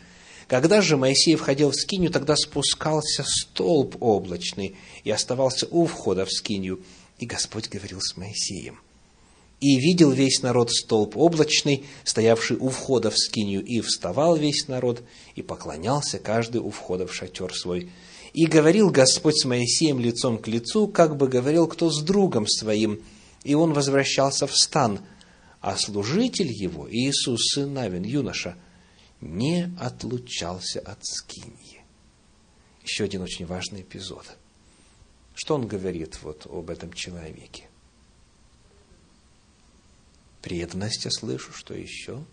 Когда 0.48 0.80
же 0.80 0.96
Моисей 0.96 1.36
входил 1.36 1.72
в 1.72 1.76
скинию, 1.76 2.10
тогда 2.10 2.34
спускался 2.34 3.22
столб 3.24 3.96
облачный 4.00 4.76
и 5.04 5.10
оставался 5.10 5.68
у 5.70 5.84
входа 5.84 6.24
в 6.24 6.32
скинию. 6.32 6.80
И 7.18 7.26
Господь 7.26 7.68
говорил 7.68 8.00
с 8.00 8.16
Моисеем– 8.16 8.80
и 9.60 9.78
видел 9.78 10.10
весь 10.10 10.42
народ 10.42 10.70
столб 10.70 11.16
облачный, 11.16 11.84
стоявший 12.04 12.56
у 12.56 12.70
входа 12.70 13.10
в 13.10 13.18
скинию, 13.18 13.62
и 13.62 13.80
вставал 13.80 14.36
весь 14.36 14.68
народ, 14.68 15.02
и 15.34 15.42
поклонялся 15.42 16.18
каждый 16.18 16.60
у 16.62 16.70
входа 16.70 17.06
в 17.06 17.14
шатер 17.14 17.54
свой. 17.54 17.90
И 18.32 18.46
говорил 18.46 18.90
Господь 18.90 19.38
с 19.38 19.44
Моисеем 19.44 20.00
лицом 20.00 20.38
к 20.38 20.48
лицу, 20.48 20.88
как 20.88 21.16
бы 21.16 21.28
говорил 21.28 21.66
кто 21.66 21.90
с 21.90 22.02
другом 22.02 22.46
своим, 22.46 23.02
и 23.44 23.54
он 23.54 23.74
возвращался 23.74 24.46
в 24.46 24.56
стан. 24.56 25.00
А 25.60 25.76
служитель 25.76 26.50
его, 26.50 26.88
Иисус, 26.90 27.52
сын 27.52 27.72
Навин, 27.74 28.04
юноша, 28.04 28.56
не 29.20 29.70
отлучался 29.78 30.80
от 30.80 31.04
скинии. 31.04 31.82
Еще 32.82 33.04
один 33.04 33.20
очень 33.20 33.44
важный 33.44 33.82
эпизод. 33.82 34.24
Что 35.34 35.54
он 35.54 35.66
говорит 35.66 36.18
вот 36.22 36.46
об 36.46 36.70
этом 36.70 36.92
человеке? 36.94 37.69
Преданность 40.42 41.04
я 41.04 41.10
слышу, 41.10 41.52
что 41.52 41.74
еще? 41.74 42.24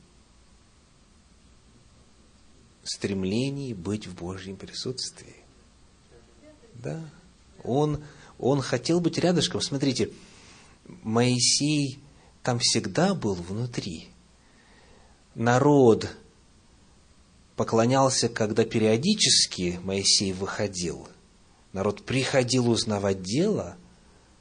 Стремление 2.83 3.75
быть 3.75 4.07
в 4.07 4.15
Божьем 4.15 4.55
присутствии. 4.55 5.35
Да. 6.75 7.09
Он, 7.63 8.03
он 8.39 8.61
хотел 8.61 9.01
быть 9.01 9.17
рядышком. 9.17 9.61
Смотрите, 9.61 10.11
Моисей 11.03 11.99
там 12.43 12.59
всегда 12.59 13.13
был 13.13 13.35
внутри. 13.35 14.07
Народ 15.35 16.09
поклонялся, 17.55 18.29
когда 18.29 18.63
периодически 18.63 19.79
Моисей 19.83 20.31
выходил. 20.31 21.07
Народ 21.73 22.05
приходил 22.05 22.69
узнавать 22.69 23.21
дело– 23.21 23.77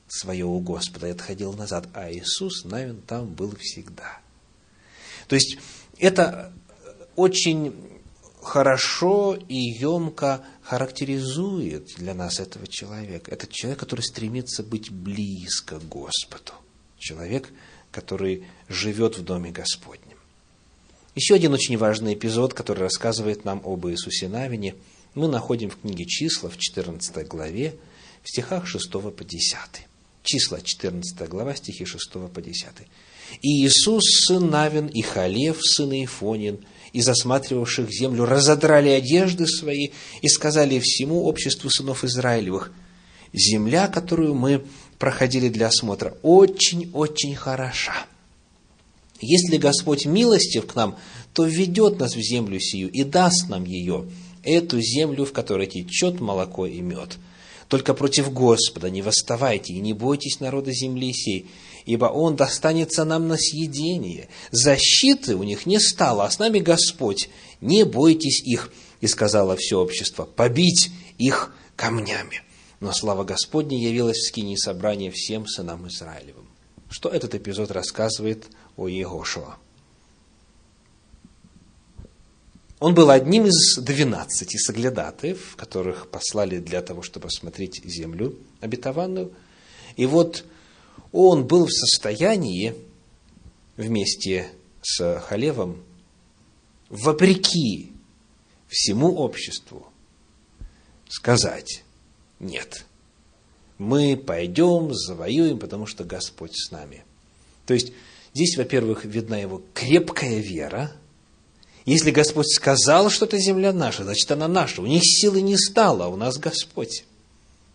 свое 0.08 0.44
у 0.44 0.58
Господа 0.60 1.08
и 1.08 1.12
отходил 1.12 1.52
назад, 1.52 1.88
а 1.94 2.10
Иисус, 2.12 2.64
наверное, 2.64 3.00
там 3.02 3.26
был 3.32 3.54
всегда. 3.56 4.20
То 5.28 5.34
есть, 5.34 5.58
это 5.98 6.52
очень 7.16 7.74
хорошо 8.42 9.36
и 9.48 9.56
емко 9.56 10.44
характеризует 10.62 11.96
для 11.96 12.14
нас 12.14 12.38
этого 12.38 12.66
человека. 12.66 13.30
Это 13.30 13.46
человек, 13.48 13.80
который 13.80 14.02
стремится 14.02 14.62
быть 14.62 14.90
близко 14.90 15.78
Господу. 15.80 16.52
Человек, 16.98 17.52
который 17.90 18.46
живет 18.68 19.18
в 19.18 19.24
Доме 19.24 19.50
Господнем. 19.50 20.16
Еще 21.14 21.34
один 21.34 21.54
очень 21.54 21.76
важный 21.78 22.14
эпизод, 22.14 22.54
который 22.54 22.80
рассказывает 22.80 23.44
нам 23.44 23.62
об 23.64 23.86
Иисусе 23.88 24.28
Навине, 24.28 24.74
мы 25.14 25.28
находим 25.28 25.70
в 25.70 25.80
книге 25.80 26.04
«Числа» 26.04 26.50
в 26.50 26.58
14 26.58 27.26
главе, 27.26 27.74
в 28.22 28.28
стихах 28.28 28.66
6 28.66 28.90
по 28.90 29.24
10 29.24 29.56
числа 30.26 30.60
14 30.60 31.28
глава, 31.28 31.54
стихи 31.54 31.86
6 31.86 32.12
по 32.32 32.42
10. 32.42 32.66
«И 33.42 33.64
Иисус, 33.64 34.02
сын 34.26 34.50
Навин, 34.50 34.86
и 34.88 35.00
Халев, 35.00 35.58
сын 35.62 35.92
Ифонин, 35.92 36.58
и 36.92 37.00
засматривавших 37.00 37.90
землю, 37.90 38.26
разодрали 38.26 38.90
одежды 38.90 39.46
свои 39.46 39.90
и 40.22 40.28
сказали 40.28 40.78
всему 40.80 41.24
обществу 41.24 41.70
сынов 41.70 42.04
Израилевых, 42.04 42.72
земля, 43.32 43.88
которую 43.88 44.34
мы 44.34 44.64
проходили 44.98 45.48
для 45.48 45.68
осмотра, 45.68 46.16
очень-очень 46.22 47.34
хороша. 47.34 48.06
Если 49.20 49.56
Господь 49.56 50.06
милостив 50.06 50.66
к 50.66 50.74
нам, 50.74 50.98
то 51.32 51.44
ведет 51.44 51.98
нас 51.98 52.14
в 52.16 52.20
землю 52.20 52.60
сию 52.60 52.90
и 52.90 53.04
даст 53.04 53.48
нам 53.48 53.64
ее, 53.64 54.06
эту 54.42 54.80
землю, 54.80 55.24
в 55.24 55.32
которой 55.32 55.66
течет 55.66 56.20
молоко 56.20 56.66
и 56.66 56.80
мед. 56.80 57.18
Только 57.68 57.94
против 57.94 58.32
Господа 58.32 58.90
не 58.90 59.02
восставайте 59.02 59.72
и 59.72 59.80
не 59.80 59.92
бойтесь 59.92 60.40
народа 60.40 60.72
земли 60.72 61.12
сей, 61.12 61.46
ибо 61.84 62.06
он 62.06 62.36
достанется 62.36 63.04
нам 63.04 63.26
на 63.26 63.36
съедение. 63.36 64.28
Защиты 64.52 65.34
у 65.34 65.42
них 65.42 65.66
не 65.66 65.80
стало, 65.80 66.24
а 66.24 66.30
с 66.30 66.38
нами 66.38 66.60
Господь. 66.60 67.28
Не 67.60 67.84
бойтесь 67.84 68.40
их, 68.44 68.70
и 69.00 69.06
сказала 69.06 69.56
все 69.56 69.80
общество, 69.80 70.24
побить 70.24 70.90
их 71.18 71.54
камнями. 71.74 72.42
Но 72.80 72.92
слава 72.92 73.24
Господня 73.24 73.78
явилась 73.78 74.18
в 74.18 74.28
скине 74.28 74.56
собрания 74.56 75.10
всем 75.10 75.46
сынам 75.46 75.88
Израилевым. 75.88 76.48
Что 76.88 77.08
этот 77.08 77.34
эпизод 77.34 77.70
рассказывает 77.70 78.46
о 78.76 78.88
Егошуа? 78.88 79.56
Он 82.78 82.94
был 82.94 83.10
одним 83.10 83.46
из 83.46 83.78
двенадцати 83.78 84.58
соглядатаев, 84.58 85.56
которых 85.56 86.10
послали 86.10 86.58
для 86.58 86.82
того, 86.82 87.02
чтобы 87.02 87.28
осмотреть 87.28 87.82
землю 87.84 88.38
обетованную. 88.60 89.32
И 89.96 90.04
вот 90.04 90.44
он 91.10 91.46
был 91.46 91.66
в 91.66 91.72
состоянии 91.72 92.74
вместе 93.78 94.50
с 94.82 95.20
Халевом, 95.20 95.82
вопреки 96.90 97.92
всему 98.68 99.14
обществу, 99.16 99.86
сказать 101.08 101.82
«нет». 102.40 102.84
Мы 103.78 104.16
пойдем, 104.16 104.94
завоюем, 104.94 105.58
потому 105.58 105.86
что 105.86 106.04
Господь 106.04 106.56
с 106.56 106.70
нами. 106.70 107.04
То 107.66 107.74
есть, 107.74 107.92
здесь, 108.32 108.56
во-первых, 108.56 109.04
видна 109.04 109.36
его 109.38 109.62
крепкая 109.74 110.40
вера– 110.40 110.92
если 111.86 112.10
Господь 112.10 112.48
сказал, 112.48 113.10
что 113.10 113.26
эта 113.26 113.38
земля 113.38 113.72
наша, 113.72 114.02
значит, 114.02 114.30
она 114.32 114.48
наша. 114.48 114.82
У 114.82 114.86
них 114.86 115.02
силы 115.04 115.40
не 115.40 115.56
стало, 115.56 116.06
а 116.06 116.08
у 116.08 116.16
нас 116.16 116.36
Господь. 116.36 117.04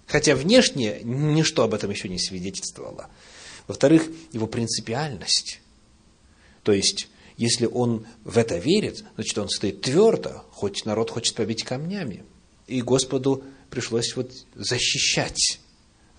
Хотя 0.06 0.36
внешне 0.36 1.00
ничто 1.04 1.64
об 1.64 1.74
этом 1.74 1.90
еще 1.90 2.10
не 2.10 2.20
свидетельствовало. 2.20 3.10
Во-вторых, 3.68 4.10
его 4.34 4.48
принципиальность. 4.48 5.62
То 6.64 6.74
есть, 6.74 7.08
если 7.38 7.66
он 7.66 8.06
в 8.26 8.38
это 8.38 8.58
верит, 8.58 9.06
значит, 9.16 9.38
он 9.38 9.48
стоит 9.48 9.82
твердо, 9.82 10.44
хоть 10.52 10.86
народ 10.86 11.10
хочет 11.10 11.36
побить 11.36 11.64
камнями. 11.64 12.26
И 12.68 12.82
Господу 12.82 13.46
пришлось 13.70 14.14
вот 14.18 14.34
защищать, 14.56 15.62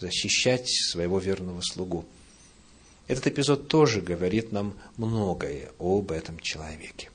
защищать 0.00 0.66
своего 0.66 1.18
верного 1.18 1.61
слугу. 1.61 2.07
Этот 3.07 3.26
эпизод 3.26 3.68
тоже 3.68 4.00
говорит 4.00 4.50
нам 4.50 4.74
многое 4.96 5.70
об 5.78 6.11
этом 6.11 6.40
человеке. 6.40 7.12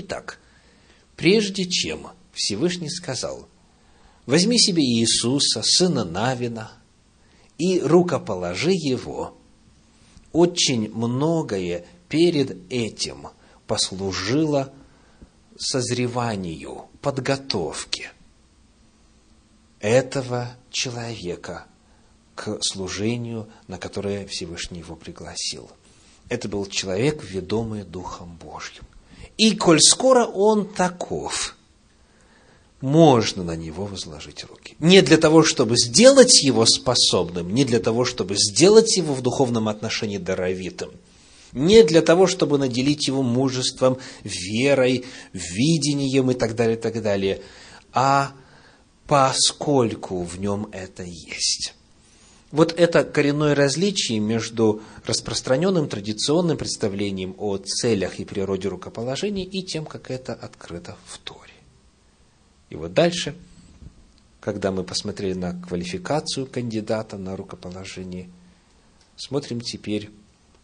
Итак, 0.00 0.38
прежде 1.16 1.68
чем 1.68 2.06
Всевышний 2.32 2.88
сказал, 2.88 3.48
возьми 4.26 4.56
себе 4.56 4.84
Иисуса, 4.84 5.62
сына 5.64 6.04
Навина, 6.04 6.70
и 7.58 7.80
рукоположи 7.80 8.70
его, 8.72 9.36
очень 10.32 10.88
многое 10.94 11.84
перед 12.08 12.72
этим 12.72 13.26
послужило 13.66 14.72
созреванию, 15.58 16.84
подготовке 17.02 18.12
этого 19.80 20.56
человека 20.70 21.66
к 22.36 22.58
служению, 22.62 23.48
на 23.66 23.78
которое 23.78 24.28
Всевышний 24.28 24.78
его 24.78 24.94
пригласил. 24.94 25.68
Это 26.28 26.48
был 26.48 26.66
человек, 26.66 27.24
ведомый 27.24 27.82
Духом 27.82 28.36
Божьим. 28.36 28.84
И 29.38 29.54
коль 29.54 29.80
скоро 29.80 30.26
он 30.26 30.66
таков, 30.66 31.56
можно 32.80 33.42
на 33.42 33.56
него 33.56 33.86
возложить 33.86 34.44
руки. 34.44 34.76
Не 34.78 35.00
для 35.00 35.16
того, 35.16 35.42
чтобы 35.42 35.76
сделать 35.76 36.42
его 36.42 36.66
способным, 36.66 37.54
не 37.54 37.64
для 37.64 37.80
того, 37.80 38.04
чтобы 38.04 38.34
сделать 38.36 38.96
его 38.96 39.14
в 39.14 39.22
духовном 39.22 39.68
отношении 39.68 40.18
даровитым, 40.18 40.90
не 41.52 41.82
для 41.82 42.02
того, 42.02 42.26
чтобы 42.26 42.58
наделить 42.58 43.06
его 43.06 43.22
мужеством, 43.22 43.98
верой, 44.22 45.04
видением 45.32 46.30
и 46.30 46.34
так 46.34 46.54
далее, 46.54 46.76
так 46.76 47.00
далее, 47.02 47.40
а 47.92 48.32
поскольку 49.06 50.22
в 50.22 50.38
нем 50.38 50.68
это 50.72 51.02
есть. 51.02 51.74
Вот 52.50 52.72
это 52.78 53.04
коренное 53.04 53.54
различие 53.54 54.20
между 54.20 54.82
распространенным 55.04 55.86
традиционным 55.86 56.56
представлением 56.56 57.34
о 57.36 57.58
целях 57.58 58.20
и 58.20 58.24
природе 58.24 58.68
рукоположения 58.68 59.44
и 59.44 59.62
тем, 59.62 59.84
как 59.84 60.10
это 60.10 60.32
открыто 60.32 60.96
в 61.04 61.18
Торе. 61.18 61.52
И 62.70 62.76
вот 62.76 62.94
дальше, 62.94 63.34
когда 64.40 64.72
мы 64.72 64.82
посмотрели 64.82 65.34
на 65.34 65.60
квалификацию 65.60 66.46
кандидата 66.46 67.18
на 67.18 67.36
рукоположение, 67.36 68.30
смотрим 69.16 69.60
теперь 69.60 70.08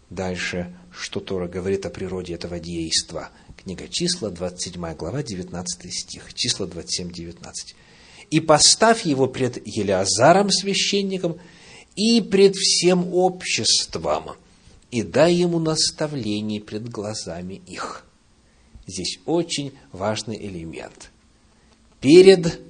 дальше, 0.09 0.75
что 0.90 1.20
Тора 1.20 1.49
говорит 1.49 1.85
о 1.85 1.90
природе 1.90 2.33
этого 2.33 2.59
действа. 2.61 3.29
Книга 3.62 3.88
числа, 3.88 4.31
27 4.31 4.94
глава, 4.94 5.23
19 5.23 5.92
стих, 5.92 6.33
числа 6.33 6.64
27-19. 6.66 7.35
«И 8.31 8.40
поставь 8.40 9.05
его 9.05 9.27
пред 9.27 9.66
Елеазаром 9.66 10.51
священником– 10.51 11.38
и 11.96 12.20
пред 12.20 12.54
всем 12.57 13.12
обществом, 13.14 14.37
и 14.90 15.02
дай 15.02 15.35
ему 15.35 15.59
наставление 15.59 16.61
пред 16.61 16.88
глазами 16.88 17.62
их. 17.66 18.04
Здесь 18.87 19.18
очень 19.26 19.72
важный 19.92 20.37
элемент. 20.37 21.11
Перед 22.00 22.61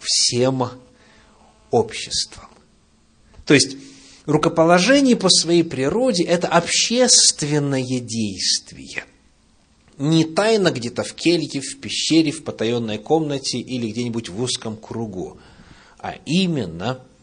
всем 0.00 0.68
обществом. 1.70 2.48
То 3.46 3.54
есть, 3.54 3.76
рукоположение 4.26 5.16
по 5.16 5.30
своей 5.30 5.64
природе– 5.64 6.22
это 6.24 6.48
общественное 6.48 8.00
действие. 8.00 9.04
Не 9.96 10.24
тайно 10.24 10.70
где-то 10.70 11.02
в 11.04 11.14
келье, 11.14 11.60
в 11.60 11.80
пещере, 11.80 12.32
в 12.32 12.42
потаенной 12.44 12.98
комнате 12.98 13.58
или 13.58 13.90
где-нибудь 13.90 14.28
в 14.28 14.42
узком 14.42 14.76
кругу, 14.76 15.38
а 15.98 16.16
именно– 16.26 17.00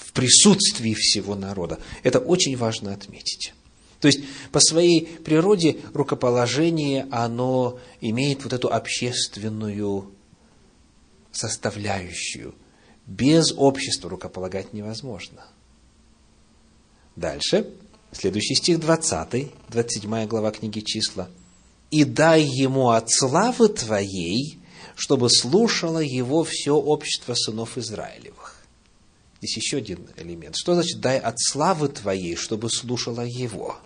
в 0.00 0.12
присутствии 0.12 0.94
всего 0.94 1.34
народа. 1.34 1.78
Это 2.02 2.18
очень 2.18 2.56
важно 2.56 2.92
отметить. 2.92 3.52
То 4.00 4.08
есть, 4.08 4.20
по 4.50 4.60
своей 4.60 5.06
природе 5.06 5.78
рукоположение, 5.92 7.06
оно 7.10 7.78
имеет 8.00 8.42
вот 8.44 8.54
эту 8.54 8.72
общественную 8.72 10.10
составляющую. 11.30 12.54
Без 13.06 13.52
общества 13.52 14.08
рукополагать 14.08 14.72
невозможно. 14.72 15.44
Дальше, 17.14 17.70
следующий 18.12 18.54
стих 18.54 18.80
20, 18.80 19.52
27 19.68 20.26
глава 20.26 20.50
книги 20.50 20.80
числа. 20.80 21.28
«И 21.90 22.04
дай 22.04 22.42
ему 22.42 22.90
от 22.90 23.10
славы 23.10 23.68
твоей, 23.68 24.60
чтобы 24.96 25.28
слушало 25.28 25.98
его 25.98 26.44
все 26.44 26.72
общество 26.72 27.34
сынов 27.34 27.76
Израилевых». 27.76 28.39
Здесь 29.40 29.56
еще 29.56 29.78
один 29.78 30.06
элемент. 30.16 30.56
Что 30.56 30.74
значит 30.74 31.00
«дай 31.00 31.18
от 31.18 31.40
славы 31.40 31.88
твоей, 31.88 32.36
чтобы 32.36 32.68
слушала 32.70 33.22
его»? 33.22 33.78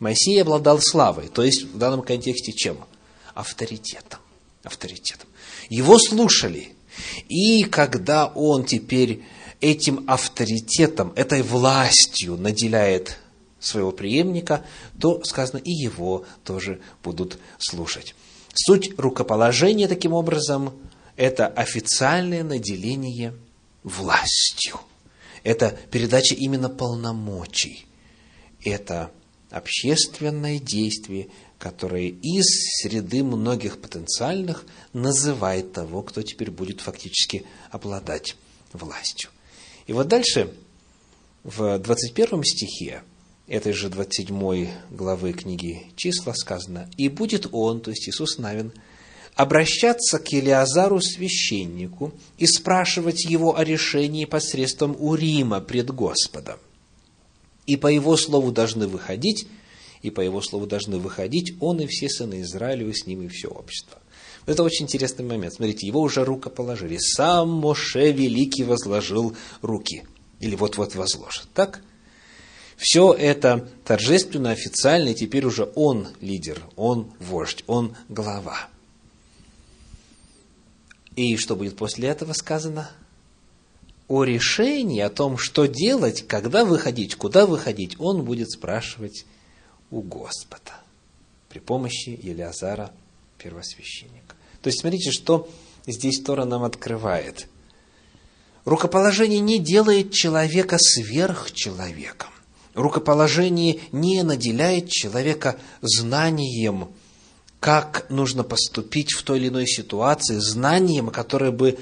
Моисей 0.00 0.42
обладал 0.42 0.80
славой, 0.80 1.28
то 1.28 1.44
есть 1.44 1.62
в 1.62 1.78
данном 1.78 2.02
контексте 2.02 2.52
чем? 2.52 2.78
Авторитетом. 3.34 4.18
Авторитетом. 4.64 5.28
Его 5.68 5.96
слушали. 5.96 6.74
И 7.28 7.62
когда 7.62 8.26
он 8.26 8.64
теперь 8.64 9.22
этим 9.60 10.04
авторитетом, 10.08 11.12
этой 11.14 11.42
властью 11.42 12.36
наделяет 12.36 13.18
своего 13.60 13.92
преемника, 13.92 14.64
то 15.00 15.22
сказано, 15.22 15.60
и 15.60 15.70
его 15.70 16.24
тоже 16.42 16.80
будут 17.04 17.38
слушать. 17.58 18.16
Суть 18.54 18.98
рукоположения, 18.98 19.86
таким 19.86 20.12
образом, 20.12 20.72
это 21.16 21.46
официальное 21.46 22.42
наделение 22.42 23.34
властью. 23.82 24.80
Это 25.42 25.76
передача 25.90 26.34
именно 26.34 26.68
полномочий. 26.68 27.86
Это 28.64 29.10
общественное 29.50 30.58
действие, 30.58 31.28
которое 31.58 32.08
из 32.08 32.44
среды 32.80 33.22
многих 33.22 33.80
потенциальных 33.80 34.64
называет 34.92 35.72
того, 35.72 36.02
кто 36.02 36.22
теперь 36.22 36.50
будет 36.50 36.80
фактически 36.80 37.44
обладать 37.70 38.36
властью. 38.72 39.30
И 39.86 39.92
вот 39.92 40.08
дальше, 40.08 40.54
в 41.44 41.78
21 41.78 42.44
стихе 42.44 43.02
этой 43.48 43.72
же 43.72 43.88
27 43.88 44.68
главы 44.90 45.32
книги 45.32 45.92
числа 45.96 46.34
сказано, 46.34 46.88
«И 46.96 47.08
будет 47.08 47.48
он, 47.52 47.80
то 47.80 47.90
есть 47.90 48.08
Иисус 48.08 48.38
Навин, 48.38 48.72
обращаться 49.34 50.18
к 50.18 50.28
Елиазару 50.28 51.00
священнику 51.00 52.12
и 52.38 52.46
спрашивать 52.46 53.24
его 53.24 53.56
о 53.56 53.64
решении 53.64 54.24
посредством 54.24 54.96
Урима 54.98 55.60
пред 55.60 55.90
Господом. 55.90 56.58
И 57.66 57.76
по 57.76 57.86
его 57.86 58.16
слову 58.16 58.52
должны 58.52 58.86
выходить, 58.86 59.46
и 60.02 60.10
по 60.10 60.20
его 60.20 60.42
слову 60.42 60.66
должны 60.66 60.98
выходить 60.98 61.54
он 61.60 61.80
и 61.80 61.86
все 61.86 62.08
сыны 62.08 62.42
Израилева 62.42 62.92
с 62.92 63.06
ним 63.06 63.22
и 63.22 63.28
все 63.28 63.48
общество. 63.48 63.98
Это 64.46 64.64
очень 64.64 64.86
интересный 64.86 65.24
момент. 65.24 65.54
Смотрите, 65.54 65.86
его 65.86 66.00
уже 66.00 66.24
рука 66.24 66.50
положили. 66.50 66.98
Сам 66.98 67.48
Моше 67.48 68.10
Великий 68.10 68.64
возложил 68.64 69.36
руки. 69.60 70.02
Или 70.40 70.56
вот-вот 70.56 70.96
возложит. 70.96 71.46
Так? 71.54 71.82
Все 72.76 73.12
это 73.12 73.68
торжественно, 73.84 74.50
официально, 74.50 75.10
и 75.10 75.14
теперь 75.14 75.46
уже 75.46 75.70
он 75.76 76.08
лидер, 76.20 76.60
он 76.74 77.12
вождь, 77.20 77.62
он 77.68 77.94
глава. 78.08 78.68
И 81.16 81.36
что 81.36 81.56
будет 81.56 81.76
после 81.76 82.08
этого 82.08 82.32
сказано? 82.32 82.90
О 84.08 84.24
решении, 84.24 85.00
о 85.00 85.10
том, 85.10 85.38
что 85.38 85.66
делать, 85.66 86.26
когда 86.26 86.64
выходить, 86.64 87.16
куда 87.16 87.46
выходить, 87.46 87.96
он 87.98 88.24
будет 88.24 88.50
спрашивать 88.50 89.26
у 89.90 90.02
Господа 90.02 90.72
при 91.48 91.58
помощи 91.58 92.18
Елиазара, 92.22 92.92
первосвященника. 93.38 94.36
То 94.62 94.68
есть, 94.68 94.80
смотрите, 94.80 95.10
что 95.10 95.48
здесь 95.86 96.20
Тора 96.20 96.44
нам 96.44 96.64
открывает. 96.64 97.46
Рукоположение 98.64 99.40
не 99.40 99.58
делает 99.58 100.12
человека 100.12 100.76
сверхчеловеком. 100.78 102.30
Рукоположение 102.74 103.80
не 103.90 104.22
наделяет 104.22 104.88
человека 104.88 105.58
знанием 105.82 106.88
как 107.62 108.06
нужно 108.10 108.42
поступить 108.42 109.12
в 109.12 109.22
той 109.22 109.38
или 109.38 109.46
иной 109.46 109.68
ситуации, 109.68 110.38
знанием, 110.38 111.10
которое 111.10 111.52
бы 111.52 111.78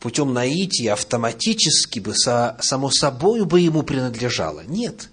путем 0.00 0.34
наития 0.34 0.94
автоматически 0.94 2.00
бы, 2.00 2.12
само 2.16 2.90
собой 2.90 3.44
бы 3.44 3.60
ему 3.60 3.84
принадлежало. 3.84 4.64
Нет. 4.66 5.10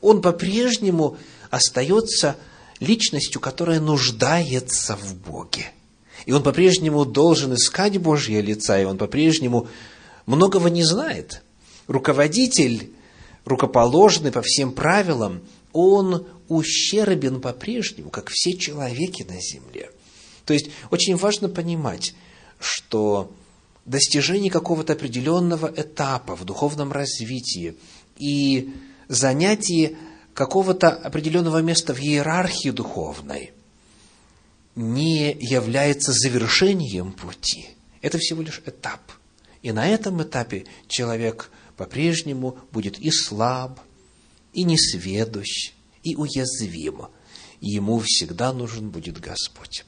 Он 0.00 0.22
по-прежнему 0.22 1.16
остается 1.50 2.36
личностью, 2.78 3.40
которая 3.40 3.80
нуждается 3.80 4.96
в 4.96 5.16
Боге. 5.16 5.72
И 6.26 6.32
он 6.32 6.44
по-прежнему 6.44 7.04
должен 7.04 7.54
искать 7.54 7.98
Божье 7.98 8.40
лица, 8.40 8.80
и 8.80 8.84
он 8.84 8.98
по-прежнему 8.98 9.66
многого 10.26 10.70
не 10.70 10.84
знает. 10.84 11.42
Руководитель, 11.88 12.92
рукоположенный 13.44 14.30
по 14.30 14.42
всем 14.42 14.70
правилам, 14.70 15.40
он 15.74 16.26
ущербен 16.48 17.40
по-прежнему, 17.40 18.08
как 18.08 18.30
все 18.30 18.56
человеки 18.56 19.24
на 19.24 19.38
земле. 19.40 19.90
То 20.46 20.54
есть 20.54 20.70
очень 20.90 21.16
важно 21.16 21.48
понимать, 21.48 22.14
что 22.60 23.34
достижение 23.84 24.50
какого-то 24.50 24.94
определенного 24.94 25.72
этапа 25.76 26.36
в 26.36 26.44
духовном 26.44 26.92
развитии 26.92 27.76
и 28.16 28.72
занятие 29.08 29.96
какого-то 30.32 30.90
определенного 30.90 31.60
места 31.60 31.92
в 31.92 31.98
иерархии 31.98 32.70
духовной 32.70 33.52
не 34.76 35.32
является 35.32 36.12
завершением 36.12 37.12
пути. 37.12 37.66
Это 38.00 38.18
всего 38.18 38.42
лишь 38.42 38.62
этап. 38.64 39.00
И 39.62 39.72
на 39.72 39.88
этом 39.88 40.22
этапе 40.22 40.66
человек 40.86 41.50
по-прежнему 41.76 42.58
будет 42.70 42.98
и 42.98 43.10
слаб, 43.10 43.80
и 44.54 44.64
несведущ, 44.64 45.72
и 46.02 46.16
уязвим. 46.16 47.08
Ему 47.60 47.98
всегда 47.98 48.52
нужен 48.52 48.90
будет 48.90 49.20
Господь. 49.20 49.84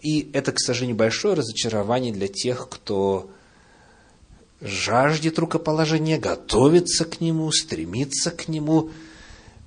И 0.00 0.30
это, 0.32 0.52
к 0.52 0.60
сожалению, 0.60 0.96
большое 0.96 1.34
разочарование 1.34 2.12
для 2.12 2.28
тех, 2.28 2.68
кто 2.68 3.30
жаждет 4.60 5.38
рукоположения, 5.38 6.18
готовится 6.18 7.04
к 7.04 7.20
нему, 7.20 7.50
стремится 7.52 8.30
к 8.30 8.48
нему. 8.48 8.90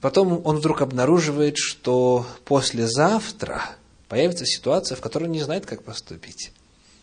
Потом 0.02 0.42
он 0.46 0.58
вдруг 0.58 0.82
обнаруживает, 0.82 1.58
что 1.58 2.26
послезавтра 2.46 3.64
появится 4.08 4.46
ситуация, 4.46 4.96
в 4.96 5.02
которой 5.02 5.26
он 5.26 5.32
не 5.32 5.42
знает, 5.42 5.66
как 5.66 5.84
поступить. 5.84 6.52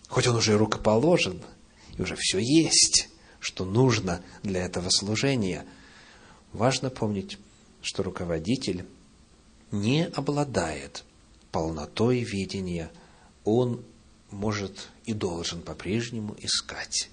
Хоть 0.09 0.27
он 0.27 0.37
уже 0.37 0.57
рукоположен, 0.57 1.43
и 1.97 2.03
уже 2.03 2.17
все 2.17 2.39
есть, 2.39 3.09
что 3.41 3.65
нужно 3.65 4.23
для 4.43 4.65
этого 4.65 4.91
служения. 4.91 5.67
Важно 6.55 6.89
помнить, 6.89 7.39
что 7.83 8.03
руководитель 8.03 8.87
не 9.71 10.07
обладает 10.07 11.05
полнотой 11.53 12.21
видения– 12.21 12.91
он 13.45 13.85
может 14.31 14.89
и 15.05 15.13
должен 15.13 15.63
по-прежнему 15.63 16.35
искать, 16.39 17.11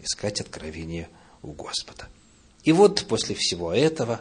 искать 0.00 0.40
откровение 0.40 1.08
у 1.42 1.52
Господа. 1.52 2.08
И 2.64 2.72
вот 2.72 3.06
после 3.06 3.34
всего 3.34 3.72
этого, 3.72 4.20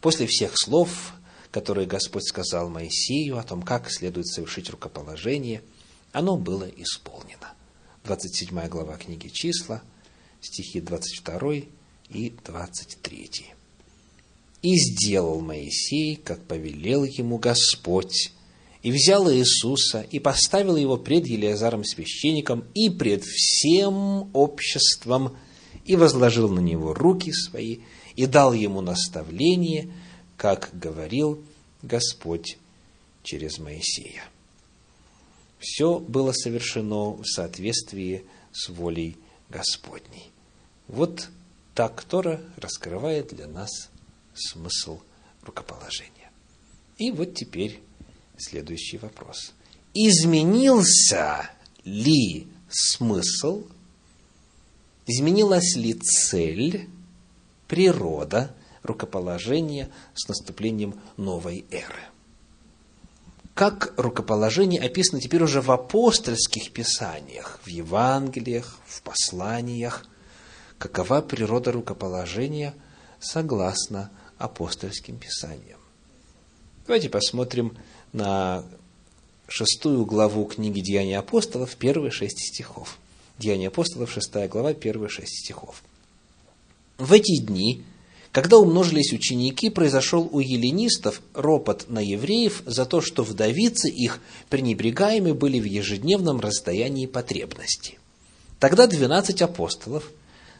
после 0.00 0.26
всех 0.26 0.52
слов, 0.54 1.14
которые 1.50 1.86
Господь 1.86 2.28
сказал 2.28 2.68
Моисею 2.68 3.38
о 3.38 3.42
том, 3.42 3.62
как 3.62 3.90
следует 3.90 4.28
совершить 4.28 4.70
рукоположение, 4.70 5.62
оно 6.12 6.36
было 6.36 6.64
исполнено. 6.64 7.54
27 8.04 8.68
глава 8.68 8.96
книги 8.96 9.28
«Числа», 9.28 9.82
стихи 10.40 10.80
22 10.80 11.54
и 12.10 12.30
23. 12.44 13.54
«И 14.62 14.76
сделал 14.76 15.40
Моисей, 15.40 16.16
как 16.16 16.42
повелел 16.44 17.04
ему 17.04 17.38
Господь, 17.38 18.32
и 18.82 18.90
взял 18.90 19.30
Иисуса 19.30 20.00
и 20.00 20.18
поставил 20.18 20.76
его 20.76 20.96
пред 20.96 21.26
Елиазаром 21.26 21.84
священником 21.84 22.64
и 22.74 22.90
пред 22.90 23.24
всем 23.24 24.30
обществом, 24.34 25.36
и 25.84 25.96
возложил 25.96 26.48
на 26.48 26.60
него 26.60 26.94
руки 26.94 27.32
свои, 27.32 27.78
и 28.16 28.26
дал 28.26 28.52
ему 28.52 28.80
наставление, 28.80 29.90
как 30.36 30.70
говорил 30.72 31.42
Господь 31.82 32.58
через 33.22 33.58
Моисея. 33.58 34.24
Все 35.58 35.98
было 35.98 36.32
совершено 36.32 37.12
в 37.12 37.24
соответствии 37.24 38.24
с 38.52 38.70
волей 38.70 39.16
Господней. 39.50 40.30
Вот 40.88 41.28
так 41.74 42.02
Тора 42.04 42.40
раскрывает 42.56 43.34
для 43.34 43.46
нас 43.46 43.89
смысл 44.40 45.00
рукоположения. 45.42 46.30
И 46.98 47.10
вот 47.12 47.34
теперь 47.34 47.80
следующий 48.36 48.98
вопрос. 48.98 49.52
Изменился 49.94 51.50
ли 51.84 52.46
смысл, 52.68 53.64
изменилась 55.06 55.76
ли 55.76 55.94
цель, 55.94 56.88
природа 57.68 58.54
рукоположения 58.82 59.90
с 60.14 60.28
наступлением 60.28 61.00
новой 61.16 61.64
эры? 61.70 62.10
Как 63.54 63.92
рукоположение 63.96 64.80
описано 64.80 65.20
теперь 65.20 65.42
уже 65.42 65.60
в 65.60 65.70
апостольских 65.70 66.72
писаниях, 66.72 67.60
в 67.62 67.68
Евангелиях, 67.68 68.78
в 68.86 69.02
посланиях, 69.02 70.06
какова 70.78 71.20
природа 71.20 71.72
рукоположения 71.72 72.74
согласно 73.20 74.10
апостольским 74.40 75.16
писаниям. 75.16 75.78
Давайте 76.86 77.08
посмотрим 77.08 77.76
на 78.12 78.64
шестую 79.46 80.04
главу 80.04 80.44
книги 80.46 80.80
Деяния 80.80 81.18
апостолов, 81.18 81.76
первые 81.76 82.10
шесть 82.10 82.40
стихов. 82.40 82.98
Деяния 83.38 83.68
апостолов, 83.68 84.10
шестая 84.10 84.48
глава, 84.48 84.74
первые 84.74 85.08
шесть 85.08 85.44
стихов. 85.44 85.82
В 86.98 87.12
эти 87.12 87.40
дни, 87.40 87.84
когда 88.32 88.58
умножились 88.58 89.12
ученики, 89.12 89.70
произошел 89.70 90.28
у 90.30 90.40
еленистов 90.40 91.20
ропот 91.34 91.88
на 91.88 92.00
евреев 92.00 92.62
за 92.66 92.86
то, 92.86 93.00
что 93.00 93.22
вдовицы 93.22 93.88
их 93.88 94.20
пренебрегаемы 94.48 95.34
были 95.34 95.60
в 95.60 95.64
ежедневном 95.64 96.40
расстоянии 96.40 97.06
потребности. 97.06 97.98
Тогда 98.58 98.86
двенадцать 98.86 99.42
апостолов, 99.42 100.10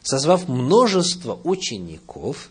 созвав 0.02 0.48
множество 0.48 1.38
учеников, 1.44 2.50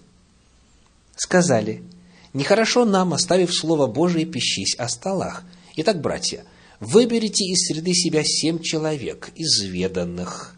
сказали– 1.20 1.84
Нехорошо 2.34 2.86
нам, 2.86 3.14
оставив 3.14 3.54
Слово 3.54 3.88
Божие, 3.88 4.26
пищись 4.26 4.76
о 4.76 4.88
столах. 4.88 5.44
Итак, 5.76 6.00
братья, 6.00 6.46
выберите 6.80 7.46
из 7.46 7.68
среды 7.68 7.94
себя 7.94 8.24
семь 8.24 8.62
человек, 8.62 9.32
изведанных, 9.36 10.56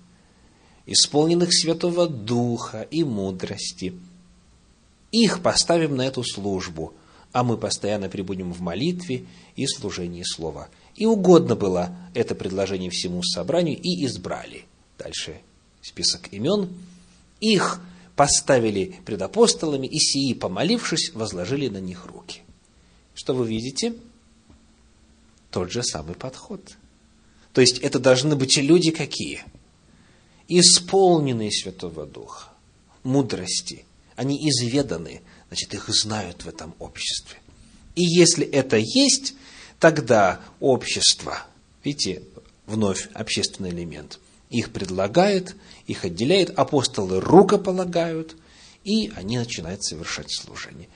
исполненных 0.86 1.54
Святого 1.54 2.08
Духа 2.08 2.82
и 2.92 3.04
мудрости. 3.04 3.94
Их 5.12 5.42
поставим 5.42 5.96
на 5.96 6.06
эту 6.06 6.24
службу, 6.24 6.94
а 7.32 7.44
мы 7.44 7.58
постоянно 7.58 8.10
прибудем 8.10 8.52
в 8.52 8.60
молитве 8.60 9.26
и 9.56 9.66
служении 9.66 10.24
Слова. 10.24 10.68
И 10.96 11.06
угодно 11.06 11.56
было 11.56 11.96
это 12.14 12.36
предложение 12.36 12.90
всему 12.90 13.24
собранию, 13.24 13.78
и 13.78 14.06
избрали. 14.06 14.66
Дальше 14.98 15.38
список 15.82 16.34
имен. 16.34 16.70
Их 17.40 17.80
поставили 18.16 19.00
пред 19.06 19.22
апостолами, 19.22 19.88
и 19.88 20.00
сии, 20.00 20.34
помолившись, 20.34 21.12
возложили 21.14 21.68
на 21.68 21.80
них 21.80 22.06
руки. 22.06 22.42
Что 23.14 23.34
вы 23.34 23.48
видите? 23.48 23.96
Тот 25.50 25.72
же 25.72 25.84
самый 25.84 26.16
подход. 26.16 26.78
То 27.54 27.62
есть, 27.62 27.80
это 27.80 28.00
должны 28.00 28.36
быть 28.36 28.58
люди 28.58 28.92
какие? 28.92 29.44
Исполненные 30.48 31.52
Святого 31.52 32.06
Духа, 32.06 32.50
мудрости. 33.04 33.86
Они 34.16 34.38
изведаны, 34.50 35.22
значит, 35.48 35.74
их 35.74 35.90
знают 35.90 36.44
в 36.44 36.48
этом 36.48 36.76
обществе. 36.80 37.38
И 37.96 38.04
если 38.04 38.46
это 38.46 38.78
есть, 38.78 39.34
тогда 39.80 40.42
общество, 40.60 41.46
видите, 41.84 42.24
вновь 42.66 43.10
общественный 43.14 43.72
элемент– 43.72 44.20
их 44.52 44.74
предлагает, 44.74 45.56
их 45.88 46.04
отделяет, 46.04 46.52
апостолы 46.60 47.22
рукополагают, 47.22 48.36
и 48.84 49.12
они 49.16 49.38
начинают 49.38 49.84
совершать 49.84 50.32
служение. 50.32 50.90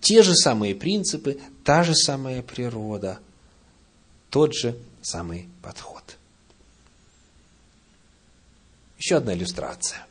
Те 0.00 0.22
же 0.22 0.34
самые 0.34 0.74
принципы, 0.74 1.38
та 1.62 1.84
же 1.84 1.94
самая 1.94 2.42
природа, 2.42 3.20
тот 4.30 4.54
же 4.54 4.76
самый 5.02 5.48
подход. 5.60 6.16
Еще 8.98 9.16
одна 9.16 9.34
иллюстрация. 9.34 10.06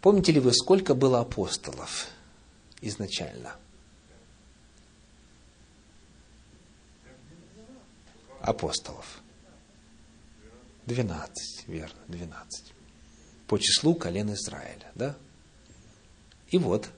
Помните 0.00 0.32
ли 0.32 0.40
вы, 0.40 0.52
сколько 0.52 0.94
было 0.94 1.20
апостолов 1.20 2.06
изначально? 2.80 3.56
Апостолов. 8.40 9.21
Двенадцать, 10.86 11.64
верно, 11.68 12.00
двенадцать. 12.08 12.72
По 13.46 13.58
числу 13.58 13.94
колен 13.94 14.32
Израиля, 14.32 14.90
да? 14.94 15.16
И 16.48 16.58
вот, 16.58 16.88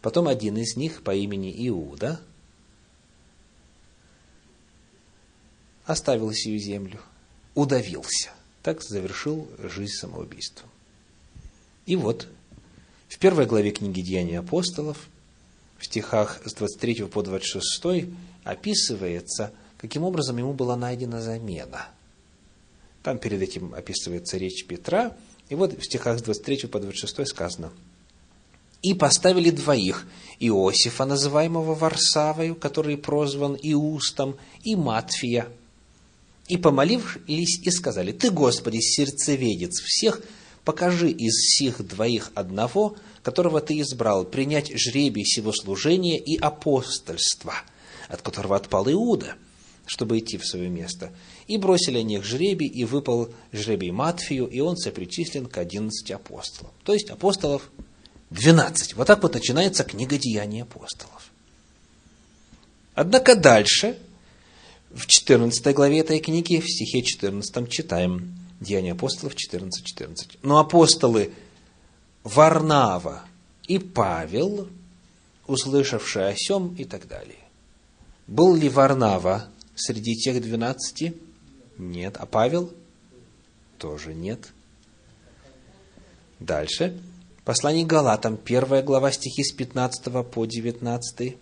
потом 0.00 0.28
один 0.28 0.56
из 0.56 0.76
них 0.76 1.02
по 1.02 1.14
имени 1.14 1.52
Иуда 1.68 2.20
оставил 5.84 6.32
сию 6.32 6.60
землю, 6.60 7.00
удавился, 7.54 8.30
так 8.62 8.82
завершил 8.82 9.48
жизнь 9.58 9.94
самоубийством. 9.94 10.70
И 11.86 11.96
вот, 11.96 12.28
в 13.08 13.18
первой 13.18 13.46
главе 13.46 13.72
книги 13.72 14.00
Деяний 14.00 14.38
апостолов, 14.38 15.08
в 15.78 15.84
стихах 15.84 16.40
с 16.44 16.54
23 16.54 17.06
по 17.06 17.22
26 17.22 18.08
описывается, 18.44 19.52
каким 19.76 20.04
образом 20.04 20.38
ему 20.38 20.52
была 20.54 20.76
найдена 20.76 21.20
замена– 21.20 21.88
там 23.04 23.18
перед 23.18 23.42
этим 23.42 23.74
описывается 23.74 24.38
речь 24.38 24.64
Петра. 24.66 25.14
И 25.50 25.54
вот 25.54 25.78
в 25.78 25.84
стихах 25.84 26.18
с 26.18 26.22
23 26.22 26.68
по 26.68 26.80
26 26.80 27.28
сказано. 27.28 27.70
и 28.82 28.92
поставили 28.92 29.50
двоих– 29.50 30.06
Иосифа, 30.40 31.04
называемого 31.06 31.74
Варсавою, 31.74 32.54
который 32.54 32.98
прозван 32.98 33.56
Иустом, 33.62 34.36
и 34.62 34.76
Матфия. 34.76 35.48
И 36.48 36.58
помолившись 36.58 37.60
и 37.62 37.70
сказали, 37.70 38.12
«Ты, 38.12 38.30
Господи, 38.30 38.80
сердцеведец 38.80 39.80
всех, 39.80 40.20
покажи 40.64 41.10
из 41.10 41.56
сих 41.56 41.86
двоих 41.86 42.30
одного, 42.34 42.96
которого 43.22 43.60
Ты 43.60 43.80
избрал, 43.80 44.24
принять 44.24 44.72
жребий 44.78 45.24
сего 45.24 45.52
служения 45.52 46.18
и 46.18 46.36
апостольства, 46.36 47.54
от 48.08 48.20
которого 48.20 48.56
отпал 48.56 48.90
Иуда, 48.90 49.36
чтобы 49.86 50.18
идти 50.18 50.36
в 50.36 50.46
свое 50.46 50.68
место. 50.68 51.12
И 51.46 51.58
бросили 51.58 51.98
они 51.98 52.16
них 52.16 52.24
жребий, 52.24 52.68
и 52.68 52.84
выпал 52.84 53.28
жребий 53.52 53.90
Матфию, 53.90 54.46
и 54.46 54.60
он 54.60 54.76
сопричислен 54.76 55.46
к 55.46 55.58
одиннадцати 55.58 56.12
апостолам. 56.12 56.72
То 56.84 56.94
есть 56.94 57.10
апостолов 57.10 57.70
12. 58.30 58.94
Вот 58.94 59.06
так 59.06 59.22
вот 59.22 59.34
начинается 59.34 59.84
книга 59.84 60.18
Деяний 60.18 60.62
апостолов. 60.62 61.30
Однако 62.94 63.36
дальше, 63.36 63.98
в 64.90 65.06
14 65.06 65.74
главе 65.74 66.00
этой 66.00 66.20
книги, 66.20 66.60
в 66.60 66.68
стихе 66.68 67.02
14 67.02 67.68
читаем 67.68 68.34
Деяния 68.60 68.92
апостолов 68.92 69.34
14.14. 69.34 69.70
14. 69.84 70.38
Но 70.42 70.58
апостолы 70.58 71.32
Варнава 72.22 73.24
и 73.66 73.78
Павел, 73.78 74.68
услышавшие 75.46 76.28
о 76.28 76.34
сем 76.36 76.74
и 76.76 76.84
так 76.84 77.06
далее. 77.06 77.38
Был 78.26 78.54
ли 78.54 78.68
Варнава 78.68 79.48
среди 79.74 80.16
тех 80.16 80.40
двенадцати? 80.40 81.14
Нет. 81.78 82.16
А 82.18 82.26
Павел? 82.26 82.72
Тоже 83.78 84.14
нет. 84.14 84.52
Дальше. 86.40 86.98
Послание 87.44 87.84
Галатам, 87.84 88.36
первая 88.36 88.82
глава 88.82 89.12
стихи 89.12 89.44
с 89.44 89.52
15 89.52 90.26
по 90.30 90.46
19. 90.46 91.36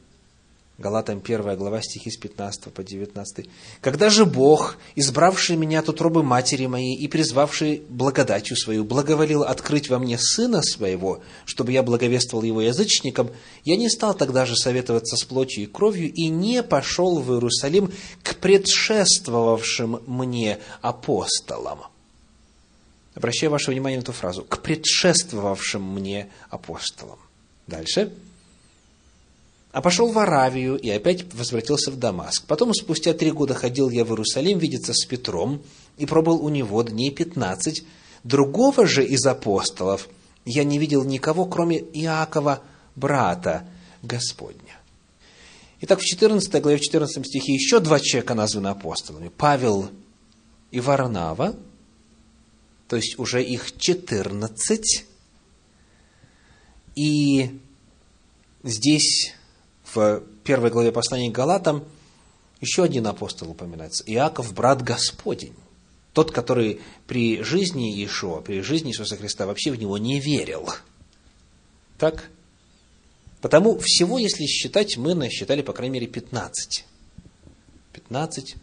Галатам, 0.78 1.20
первая 1.20 1.54
глава 1.54 1.82
стихи 1.82 2.10
с 2.10 2.16
15 2.16 2.72
по 2.72 2.82
19. 2.82 3.46
«Когда 3.82 4.08
же 4.08 4.24
Бог, 4.24 4.78
избравший 4.96 5.56
меня 5.56 5.80
от 5.80 5.90
утробы 5.90 6.22
матери 6.22 6.64
моей 6.64 6.96
и 6.96 7.08
призвавший 7.08 7.82
благодатью 7.90 8.56
свою, 8.56 8.82
благоволил 8.82 9.42
открыть 9.42 9.90
во 9.90 9.98
мне 9.98 10.16
Сына 10.18 10.62
Своего, 10.62 11.20
чтобы 11.44 11.72
я 11.72 11.82
благовествовал 11.82 12.42
Его 12.42 12.62
язычникам, 12.62 13.30
я 13.64 13.76
не 13.76 13.90
стал 13.90 14.14
тогда 14.14 14.46
же 14.46 14.56
советоваться 14.56 15.16
с 15.16 15.24
плотью 15.24 15.64
и 15.64 15.66
кровью 15.66 16.10
и 16.10 16.28
не 16.28 16.62
пошел 16.62 17.20
в 17.20 17.32
Иерусалим 17.32 17.92
к 18.22 18.36
предшествовавшим 18.36 20.02
мне 20.06 20.58
апостолам». 20.80 21.80
Обращаю 23.14 23.50
ваше 23.50 23.70
внимание 23.70 23.98
на 23.98 24.02
эту 24.02 24.12
фразу. 24.12 24.42
К 24.42 24.58
предшествовавшим 24.62 25.82
мне 25.82 26.30
апостолам. 26.48 27.18
Дальше. 27.66 28.10
А 29.72 29.80
пошел 29.80 30.12
в 30.12 30.18
Аравию 30.18 30.76
и 30.76 30.90
опять 30.90 31.32
возвратился 31.34 31.90
в 31.90 31.98
Дамаск. 31.98 32.44
Потом, 32.46 32.74
спустя 32.74 33.14
три 33.14 33.30
года, 33.30 33.54
ходил 33.54 33.90
я 33.90 34.04
в 34.04 34.10
Иерусалим 34.10 34.58
видеться 34.58 34.92
с 34.92 35.04
Петром 35.06 35.62
и 35.96 36.06
пробыл 36.06 36.44
у 36.44 36.48
него 36.50 36.82
дней 36.82 37.10
пятнадцать. 37.10 37.84
Другого 38.22 38.86
же 38.86 39.04
из 39.04 39.24
апостолов 39.26 40.08
я 40.44 40.64
не 40.64 40.78
видел 40.78 41.04
никого, 41.04 41.46
кроме 41.46 41.78
Иакова, 41.78 42.62
брата 42.96 43.66
Господня. 44.02 44.78
Итак, 45.80 46.00
в 46.00 46.04
14 46.04 46.62
главе, 46.62 46.76
в 46.76 46.82
14 46.82 47.26
стихе 47.26 47.54
еще 47.54 47.80
два 47.80 47.98
человека 47.98 48.34
названы 48.34 48.68
апостолами. 48.68 49.30
Павел 49.36 49.88
и 50.70 50.80
Варнава– 50.80 51.56
то 52.92 52.96
есть 52.96 53.18
уже 53.18 53.42
их 53.42 53.74
14. 53.78 55.06
И 56.94 57.58
здесь, 58.62 59.32
в 59.94 60.22
первой 60.44 60.70
главе 60.70 60.92
послания 60.92 61.30
к 61.30 61.34
Галатам, 61.34 61.84
еще 62.60 62.84
один 62.84 63.06
апостол 63.06 63.50
упоминается. 63.50 64.04
Иаков, 64.06 64.54
брат 64.54 64.82
Господень. 64.82 65.54
Тот, 66.12 66.30
который 66.30 66.80
при 67.06 67.42
жизни 67.42 67.92
Иешуа, 67.92 68.40
при 68.40 68.60
жизни 68.60 68.90
Иисуса 68.90 69.16
Христа 69.16 69.46
вообще 69.46 69.70
в 69.70 69.76
него 69.76 69.98
не 69.98 70.20
верил. 70.20 70.68
Так? 71.98 72.30
Потому 73.40 73.78
всего, 73.78 74.18
если 74.18 74.46
считать, 74.46 74.96
мы 74.96 75.14
насчитали, 75.14 75.62
по 75.62 75.72
крайней 75.72 75.94
мере, 75.94 76.06
15. 76.06 76.84
15. 77.92 78.56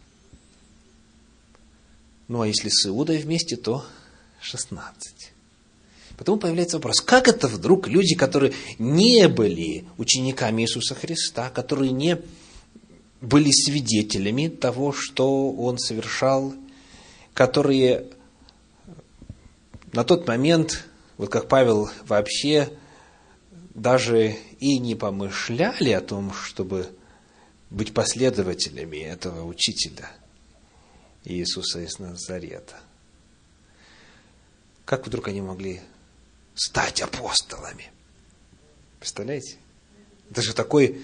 Ну, 2.28 2.40
а 2.40 2.46
если 2.46 2.68
с 2.68 2.86
Иудой 2.86 3.18
вместе, 3.18 3.56
то 3.56 3.84
16. 4.40 5.19
Потом 6.20 6.38
появляется 6.38 6.76
вопрос, 6.76 7.00
как 7.00 7.28
это 7.28 7.48
вдруг 7.48 7.88
люди, 7.88 8.14
которые 8.14 8.52
не 8.78 9.26
были 9.26 9.86
учениками 9.96 10.60
Иисуса 10.60 10.94
Христа, 10.94 11.48
которые 11.48 11.92
не 11.92 12.20
были 13.22 13.50
свидетелями 13.50 14.48
того, 14.48 14.92
что 14.92 15.50
Он 15.50 15.78
совершал, 15.78 16.52
которые 17.32 18.04
на 19.94 20.04
тот 20.04 20.28
момент, 20.28 20.84
вот 21.16 21.30
как 21.30 21.48
Павел 21.48 21.88
вообще 22.06 22.68
даже 23.74 24.36
и 24.58 24.78
не 24.78 24.94
помышляли 24.94 25.92
о 25.92 26.02
том, 26.02 26.34
чтобы 26.34 26.86
быть 27.70 27.94
последователями 27.94 28.98
этого 28.98 29.46
учителя 29.46 30.10
Иисуса 31.24 31.80
из 31.80 31.98
Назарета– 31.98 32.76
как 34.90 35.06
вдруг 35.06 35.28
они 35.28 35.40
могли 35.40 35.80
стать 36.60 37.00
апостолами? 37.00 37.90
Представляете? 38.98 39.56
Это 40.30 40.42
же 40.42 40.52
такой, 40.52 41.00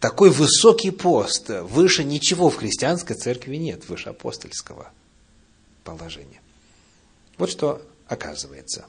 такой 0.00 0.28
высокий 0.28 0.90
пост. 0.90 1.48
Выше 1.48 2.04
ничего 2.04 2.50
в 2.50 2.56
христианской 2.56 3.16
церкви 3.16 3.56
нет, 3.56 3.88
выше 3.88 4.10
апостольского 4.10 4.92
положения. 5.82 6.42
Вот 7.38 7.48
что 7.48 7.80
оказывается. 8.06 8.86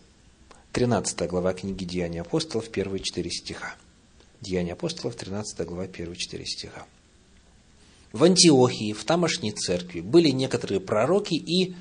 13 0.73 1.27
глава 1.29 1.53
книги 1.53 1.85
Деяния 1.85 2.21
апостолов, 2.21 2.69
первые 2.69 3.01
четыре 3.01 3.31
стиха. 3.31 3.75
Деяния 4.41 4.73
апостолов, 4.73 5.15
13 5.15 5.65
глава, 5.65 5.87
первые 5.87 6.17
четыре 6.17 6.45
стиха. 6.45 6.85
В 8.11 8.25
Антиохии, 8.25 8.91
в 8.91 9.05
тамошней 9.05 9.51
церкви, 9.51 10.01
были 10.01 10.29
некоторые 10.31 10.81
пророки 10.81 11.35
и 11.35 11.75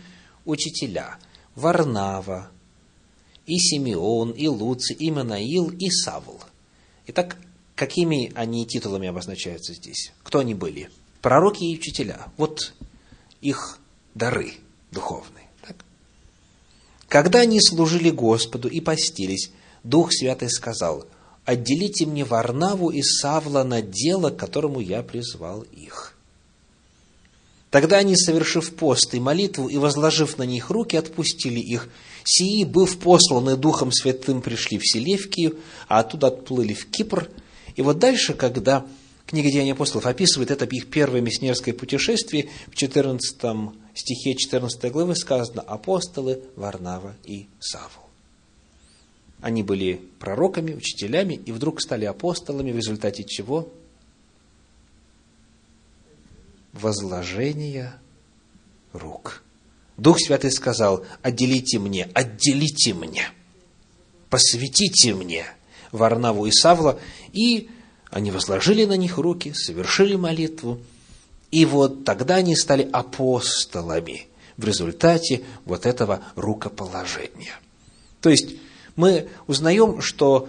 учителя– 0.44 1.18
Варнава, 1.58 2.52
и 3.48 3.58
Симеон, 3.58 4.30
и 4.30 4.46
Луций, 4.46 4.94
и 4.94 5.10
Манаил, 5.10 5.70
и 5.70 5.90
Савл. 5.90 6.40
Итак, 7.06 7.36
какими 7.74 8.30
они 8.34 8.66
титулами 8.66 9.08
обозначаются 9.08 9.72
здесь? 9.74 10.12
Кто 10.22 10.40
они 10.40 10.54
были? 10.54 10.90
Пророки 11.22 11.64
и 11.64 11.76
учителя. 11.76 12.26
Вот 12.36 12.74
их 13.40 13.78
дары 14.14 14.52
духовные. 14.92 15.48
Так? 15.62 15.76
Когда 17.08 17.40
они 17.40 17.60
служили 17.60 18.10
Господу 18.10 18.68
и 18.68 18.80
постились, 18.80 19.50
Дух 19.82 20.12
Святый 20.12 20.50
сказал, 20.50 21.06
«Отделите 21.46 22.04
мне 22.04 22.24
Варнаву 22.24 22.90
и 22.90 23.00
Савла 23.02 23.64
на 23.64 23.80
дело, 23.80 24.28
к 24.30 24.36
которому 24.36 24.80
я 24.80 25.02
призвал 25.02 25.62
их». 25.62 26.17
Тогда 27.70 27.98
они, 27.98 28.16
совершив 28.16 28.74
пост 28.74 29.14
и 29.14 29.20
молитву 29.20 29.68
и 29.68 29.76
возложив 29.76 30.38
на 30.38 30.44
них 30.44 30.70
руки, 30.70 30.96
отпустили 30.96 31.60
их. 31.60 31.88
Сии, 32.24 32.64
быв 32.64 32.98
посланы 32.98 33.56
Духом 33.56 33.92
Святым, 33.92 34.40
пришли 34.40 34.78
в 34.78 34.86
Селевкию, 34.86 35.58
а 35.86 36.00
оттуда 36.00 36.28
отплыли 36.28 36.72
в 36.72 36.90
Кипр. 36.90 37.28
И 37.76 37.82
вот 37.82 37.98
дальше, 37.98 38.32
когда 38.32 38.86
книга 39.26 39.50
Деяний 39.50 39.72
апостолов 39.72 40.06
описывает 40.06 40.50
это 40.50 40.64
их 40.64 40.88
первое 40.88 41.20
миссионерское 41.20 41.74
путешествие, 41.74 42.48
в 42.68 42.74
14 42.74 43.36
стихе 43.94 44.34
14 44.34 44.90
главы 44.90 45.14
сказано 45.14 45.60
«апостолы 45.60 46.42
Варнава 46.56 47.14
и 47.24 47.48
Савл». 47.60 48.08
Они 49.40 49.62
были 49.62 50.00
пророками, 50.18 50.74
учителями, 50.74 51.34
и 51.34 51.52
вдруг 51.52 51.80
стали 51.80 52.06
апостолами, 52.06 52.72
в 52.72 52.76
результате 52.76 53.24
чего– 53.24 53.68
возложения 56.72 58.00
рук. 58.92 59.42
Дух 59.96 60.18
Святый 60.20 60.52
сказал, 60.52 61.04
отделите 61.22 61.78
мне, 61.78 62.08
отделите 62.14 62.94
мне, 62.94 63.30
посвятите 64.30 65.14
мне 65.14 65.44
Варнаву 65.90 66.46
и 66.46 66.52
Савла, 66.52 66.98
и 67.32 67.68
они 68.10 68.30
возложили 68.30 68.84
на 68.84 68.96
них 68.96 69.18
руки, 69.18 69.52
совершили 69.52 70.14
молитву, 70.14 70.80
и 71.50 71.64
вот 71.64 72.04
тогда 72.04 72.36
они 72.36 72.54
стали 72.54 72.88
апостолами 72.92 74.28
в 74.56 74.64
результате 74.64 75.42
вот 75.64 75.86
этого 75.86 76.22
рукоположения. 76.36 77.58
То 78.20 78.30
есть 78.30 78.56
мы 78.96 79.28
узнаем, 79.46 80.00
что 80.00 80.48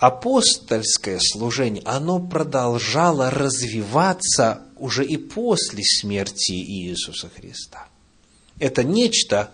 апостольское 0.00 1.20
служение, 1.20 1.82
оно 1.84 2.18
продолжало 2.20 3.30
развиваться 3.30 4.62
уже 4.76 5.04
и 5.04 5.18
после 5.18 5.84
смерти 5.84 6.52
Иисуса 6.52 7.28
Христа. 7.28 7.86
Это 8.58 8.82
нечто, 8.82 9.50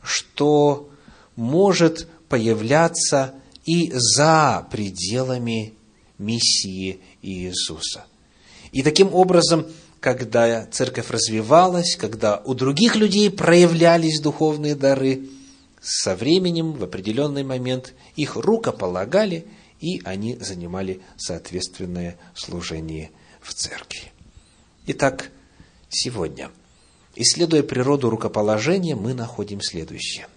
что 0.00 0.88
может 1.34 2.08
появляться 2.28 3.34
и 3.64 3.90
за 3.92 4.66
пределами 4.70 5.74
миссии 6.16 7.00
Иисуса. 7.20 8.04
И 8.70 8.84
таким 8.84 9.12
образом, 9.12 9.66
когда 9.98 10.64
церковь 10.66 11.10
развивалась, 11.10 11.96
когда 11.96 12.40
у 12.44 12.54
других 12.54 12.94
людей 12.94 13.30
проявлялись 13.30 14.20
духовные 14.20 14.76
дары, 14.76 15.28
со 15.80 16.14
временем, 16.14 16.74
в 16.74 16.84
определенный 16.84 17.42
момент, 17.42 17.94
их 18.14 18.36
рукополагали, 18.36 19.48
и 19.82 20.00
они 20.04 20.36
занимали 20.36 21.02
соответственное 21.18 22.16
служение 22.34 23.10
в 23.42 23.52
церкви. 23.52 24.12
Итак, 24.86 25.30
сегодня, 25.90 26.50
исследуя 27.16 27.64
природу 27.64 28.08
рукоположения, 28.08 28.94
мы 28.94 29.12
находим 29.12 29.60
следующее. 29.60 30.28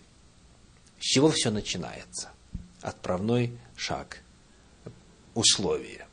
С 1.00 1.04
чего 1.06 1.30
все 1.30 1.52
начинается? 1.52 2.32
Отправной 2.82 3.58
шаг, 3.78 4.24
условие. 5.36 6.08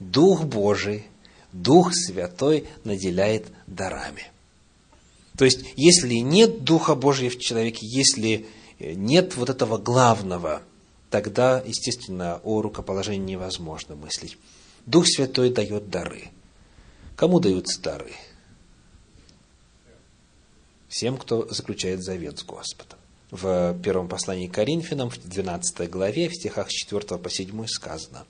Дух 0.00 0.44
Божий, 0.44 1.06
Дух 1.52 1.94
Святой 1.94 2.68
наделяет 2.82 3.46
дарами. 3.68 4.24
То 5.38 5.44
есть, 5.44 5.60
если 5.76 6.14
нет 6.14 6.64
Духа 6.64 6.96
Божьего 6.96 7.30
в 7.30 7.38
человеке, 7.38 7.86
если 7.86 8.46
нет 8.80 9.36
вот 9.36 9.50
этого 9.50 9.78
главного, 9.78 10.62
тогда, 11.10 11.62
естественно, 11.64 12.40
о 12.44 12.62
рукоположении 12.62 13.32
невозможно 13.32 13.94
мыслить. 13.94 14.38
Дух 14.86 15.06
Святой 15.06 15.50
дает 15.50 15.90
дары. 15.90 16.28
Кому 17.16 17.40
даются 17.40 17.80
дары? 17.80 18.12
Всем, 20.88 21.16
кто 21.16 21.48
заключает 21.48 22.02
завет 22.02 22.38
с 22.38 22.44
Господом. 22.44 22.98
В 23.30 23.76
первом 23.82 24.08
послании 24.08 24.46
к 24.46 24.54
Коринфянам, 24.54 25.10
в 25.10 25.18
12 25.18 25.90
главе, 25.90 26.28
в 26.28 26.34
стихах 26.34 26.70
с 26.70 26.72
4 26.72 27.18
по 27.18 27.28
7 27.28 27.66
сказано. 27.66 28.24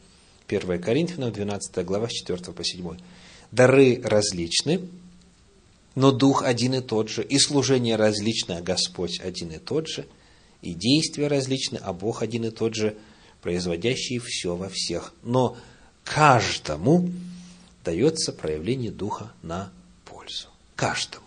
1 0.48 0.80
Коринфянам, 0.80 1.32
12 1.32 1.84
глава, 1.84 2.08
с 2.08 2.12
4 2.12 2.52
по 2.52 2.64
7. 2.64 2.96
Дары 3.52 4.00
различны, 4.02 4.88
но 5.94 6.12
Дух 6.12 6.42
один 6.42 6.74
и 6.74 6.80
тот 6.80 7.08
же, 7.08 7.22
и 7.22 7.38
служение 7.38 7.96
различное, 7.96 8.58
а 8.58 8.62
Господь 8.62 9.20
один 9.20 9.50
и 9.50 9.58
тот 9.58 9.88
же, 9.88 10.06
и 10.66 10.74
действия 10.74 11.28
различны, 11.28 11.76
а 11.76 11.92
Бог 11.92 12.22
один 12.22 12.44
и 12.44 12.50
тот 12.50 12.74
же, 12.74 12.96
производящий 13.40 14.18
все 14.18 14.56
во 14.56 14.68
всех. 14.68 15.12
Но 15.22 15.56
каждому 16.02 17.08
дается 17.84 18.32
проявление 18.32 18.90
Духа 18.90 19.32
на 19.42 19.72
пользу. 20.04 20.48
Каждому. 20.74 21.26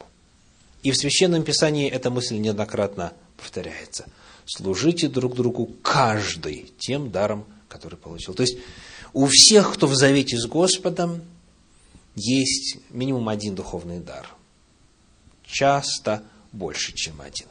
И 0.83 0.91
в 0.91 0.97
Священном 0.97 1.43
Писании 1.43 1.89
эта 1.89 2.09
мысль 2.09 2.37
неоднократно 2.37 3.13
повторяется. 3.37 4.07
Служите 4.45 5.07
друг 5.07 5.35
другу 5.35 5.67
каждый 5.81 6.73
тем 6.77 7.11
даром, 7.11 7.45
который 7.69 7.97
получил. 7.97 8.33
То 8.33 8.43
есть 8.43 8.57
у 9.13 9.25
всех, 9.27 9.73
кто 9.73 9.87
в 9.87 9.95
завете 9.95 10.37
с 10.37 10.45
Господом, 10.47 11.21
есть 12.15 12.77
минимум 12.89 13.29
один 13.29 13.55
духовный 13.55 13.99
дар. 13.99 14.27
Часто 15.45 16.23
больше, 16.51 16.93
чем 16.93 17.21
один. 17.21 17.47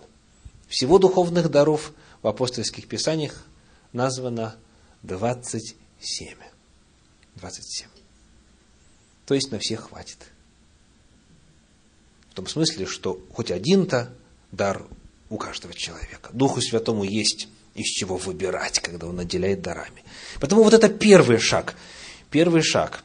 Всего 0.68 0.98
духовных 0.98 1.50
даров 1.50 1.92
в 2.22 2.28
апостольских 2.28 2.88
писаниях 2.88 3.44
названо 3.92 4.56
27. 5.02 6.36
27. 7.36 7.88
То 9.26 9.34
есть 9.34 9.50
на 9.50 9.58
всех 9.58 9.88
хватит. 9.88 10.18
В 12.30 12.34
том 12.34 12.46
смысле, 12.46 12.86
что 12.86 13.20
хоть 13.32 13.50
один-то 13.50 14.12
дар 14.52 14.86
у 15.30 15.36
каждого 15.36 15.74
человека. 15.74 16.30
Духу 16.32 16.60
Святому 16.60 17.04
есть 17.04 17.48
из 17.74 17.86
чего 17.86 18.16
выбирать, 18.16 18.80
когда 18.80 19.06
Он 19.06 19.16
наделяет 19.16 19.62
дарами. 19.62 20.04
Поэтому 20.40 20.62
вот 20.62 20.74
это 20.74 20.88
первый 20.88 21.38
шаг. 21.38 21.74
Первый 22.30 22.62
шаг. 22.62 23.02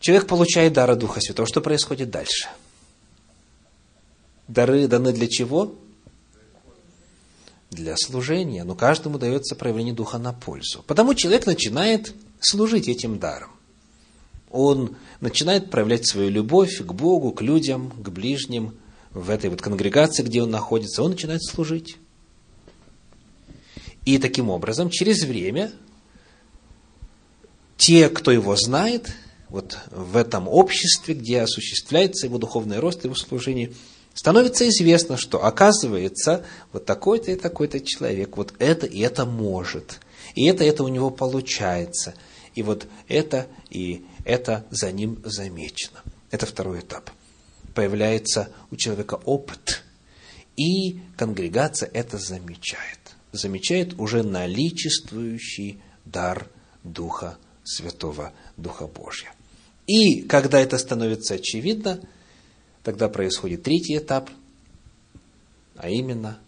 Человек 0.00 0.26
получает 0.26 0.72
дара 0.72 0.94
Духа 0.96 1.20
Святого. 1.20 1.46
Что 1.46 1.60
происходит 1.60 2.10
дальше? 2.10 2.48
Дары 4.48 4.88
даны 4.88 5.12
для 5.12 5.28
чего? 5.28 5.74
Для 7.70 7.96
служения. 7.96 8.64
Но 8.64 8.74
каждому 8.74 9.18
дается 9.18 9.54
проявление 9.54 9.94
Духа 9.94 10.18
на 10.18 10.32
пользу. 10.32 10.84
Потому 10.86 11.14
человек 11.14 11.46
начинает 11.46 12.14
служить 12.40 12.88
этим 12.88 13.18
даром. 13.18 13.50
Он 14.50 14.96
начинает 15.20 15.70
проявлять 15.70 16.08
свою 16.08 16.30
любовь 16.30 16.78
к 16.78 16.92
Богу, 16.92 17.30
к 17.32 17.42
людям, 17.42 17.90
к 17.90 18.08
ближним, 18.08 18.74
в 19.12 19.30
этой 19.30 19.50
вот 19.50 19.60
конгрегации, 19.60 20.22
где 20.22 20.42
он 20.42 20.50
находится, 20.50 21.02
он 21.02 21.12
начинает 21.12 21.42
служить. 21.42 21.96
И 24.04 24.18
таким 24.18 24.50
образом, 24.50 24.90
через 24.90 25.24
время, 25.24 25.72
те, 27.76 28.08
кто 28.08 28.30
его 28.30 28.56
знает, 28.56 29.12
вот 29.48 29.78
в 29.90 30.16
этом 30.16 30.48
обществе, 30.48 31.14
где 31.14 31.42
осуществляется 31.42 32.26
его 32.26 32.38
духовный 32.38 32.78
рост, 32.78 33.04
его 33.04 33.14
служение, 33.14 33.72
становится 34.14 34.68
известно, 34.68 35.16
что 35.16 35.44
оказывается 35.44 36.44
вот 36.72 36.84
такой-то 36.84 37.30
и 37.30 37.36
такой-то 37.36 37.80
человек, 37.80 38.36
вот 38.36 38.54
это 38.58 38.86
и 38.86 39.00
это 39.00 39.24
может, 39.24 40.00
и 40.34 40.46
это 40.46 40.64
это 40.64 40.84
у 40.84 40.88
него 40.88 41.10
получается, 41.10 42.14
и 42.54 42.62
вот 42.62 42.86
это 43.08 43.46
и 43.70 44.04
это 44.24 44.64
за 44.70 44.92
ним 44.92 45.22
замечено. 45.24 46.00
Это 46.30 46.46
второй 46.46 46.80
этап. 46.80 47.10
Появляется 47.74 48.50
у 48.70 48.76
человека 48.76 49.20
опыт, 49.24 49.82
и 50.56 51.00
конгрегация 51.16 51.90
это 51.92 52.18
замечает. 52.18 52.98
Замечает 53.32 53.98
уже 53.98 54.22
наличествующий 54.22 55.80
дар 56.04 56.48
Духа 56.82 57.38
Святого, 57.64 58.32
Духа 58.56 58.86
Божьего. 58.86 59.32
И 59.86 60.22
когда 60.22 60.60
это 60.60 60.78
становится 60.78 61.34
очевидно, 61.34 62.00
тогда 62.82 63.08
происходит 63.08 63.62
третий 63.62 63.96
этап, 63.96 64.30
а 65.76 65.88
именно 65.88 66.38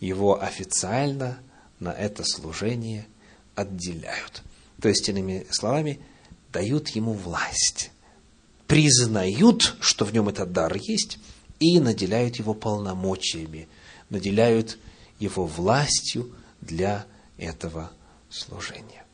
его 0.00 0.42
официально 0.42 1.38
на 1.80 1.92
это 1.92 2.24
служение 2.24 3.06
отделяют. 3.54 4.42
То 4.80 4.88
есть, 4.88 5.08
иными 5.08 5.46
словами, 5.50 6.00
дают 6.52 6.88
ему 6.90 7.12
власть, 7.12 7.90
признают, 8.66 9.76
что 9.80 10.04
в 10.04 10.12
нем 10.12 10.28
этот 10.28 10.52
дар 10.52 10.74
есть, 10.76 11.18
и 11.58 11.80
наделяют 11.80 12.36
его 12.36 12.54
полномочиями, 12.54 13.68
наделяют 14.10 14.78
его 15.18 15.46
властью 15.46 16.32
для 16.60 17.04
этого 17.36 17.90
служения. 18.30 19.04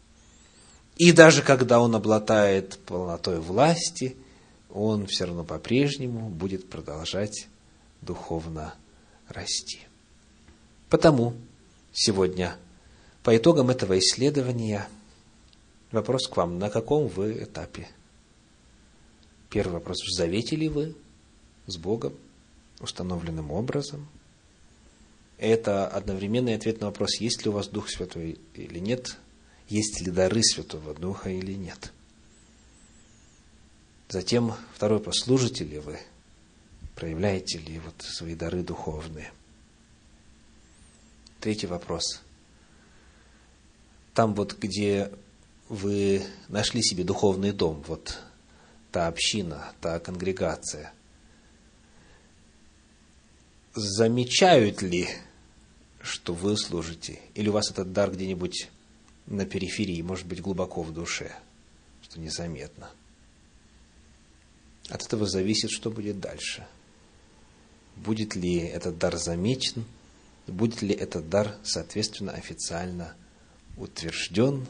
И 0.96 1.12
даже 1.12 1.42
когда 1.42 1.80
он 1.80 1.94
обладает 1.94 2.78
полнотой 2.86 3.40
власти, 3.40 4.16
он 4.74 5.06
все 5.06 5.24
равно 5.24 5.44
по-прежнему 5.44 6.28
будет 6.28 6.68
продолжать 6.68 7.48
духовно 8.02 8.74
расти. 9.28 9.80
Потому 10.90 11.34
сегодня 11.92 12.56
по 13.22 13.34
итогам 13.34 13.70
этого 13.70 13.98
исследования 13.98 14.86
вопрос 15.90 16.28
к 16.28 16.36
вам, 16.36 16.58
на 16.58 16.68
каком 16.68 17.08
вы 17.08 17.44
этапе? 17.44 17.88
Первый 19.48 19.74
вопрос, 19.74 20.02
в 20.02 20.14
завете 20.14 20.56
ли 20.56 20.68
вы 20.68 20.94
с 21.66 21.78
Богом 21.78 22.12
установленным 22.80 23.50
образом? 23.50 24.06
Это 25.38 25.86
одновременный 25.86 26.54
ответ 26.54 26.80
на 26.80 26.88
вопрос, 26.88 27.20
есть 27.20 27.44
ли 27.44 27.50
у 27.50 27.52
вас 27.52 27.68
Дух 27.68 27.88
Святой 27.88 28.38
или 28.54 28.78
нет– 28.78 29.16
есть 29.68 30.00
ли 30.00 30.10
дары 30.10 30.42
Святого 30.42 30.94
Духа 30.94 31.30
или 31.30 31.52
нет. 31.52 31.92
Затем 34.14 34.54
второй 34.72 34.98
вопрос, 34.98 35.24
служите 35.24 35.64
ли 35.64 35.80
вы, 35.80 35.98
проявляете 36.94 37.58
ли 37.58 37.80
вот 37.80 37.94
свои 37.98 38.36
дары 38.36 38.62
духовные. 38.62 39.32
Третий 41.40 41.66
вопрос. 41.66 42.22
Там 44.14 44.34
вот, 44.34 44.56
где 44.56 45.10
вы 45.68 46.22
нашли 46.46 46.80
себе 46.80 47.02
духовный 47.02 47.50
дом, 47.50 47.82
вот 47.88 48.20
та 48.92 49.08
община, 49.08 49.72
та 49.80 49.98
конгрегация, 49.98 50.92
замечают 53.74 54.80
ли, 54.80 55.08
что 56.00 56.34
вы 56.34 56.56
служите, 56.56 57.18
или 57.34 57.48
у 57.48 57.52
вас 57.52 57.68
этот 57.68 57.92
дар 57.92 58.12
где-нибудь 58.12 58.70
на 59.26 59.44
периферии, 59.44 60.02
может 60.02 60.28
быть, 60.28 60.40
глубоко 60.40 60.84
в 60.84 60.94
душе, 60.94 61.34
что 62.00 62.20
незаметно. 62.20 62.92
От 64.88 65.06
этого 65.06 65.26
зависит, 65.26 65.70
что 65.70 65.90
будет 65.90 66.20
дальше. 66.20 66.66
Будет 67.96 68.34
ли 68.34 68.56
этот 68.58 68.98
дар 68.98 69.16
замечен, 69.16 69.84
будет 70.46 70.82
ли 70.82 70.94
этот 70.94 71.28
дар, 71.28 71.56
соответственно, 71.62 72.32
официально 72.32 73.14
утвержден, 73.76 74.66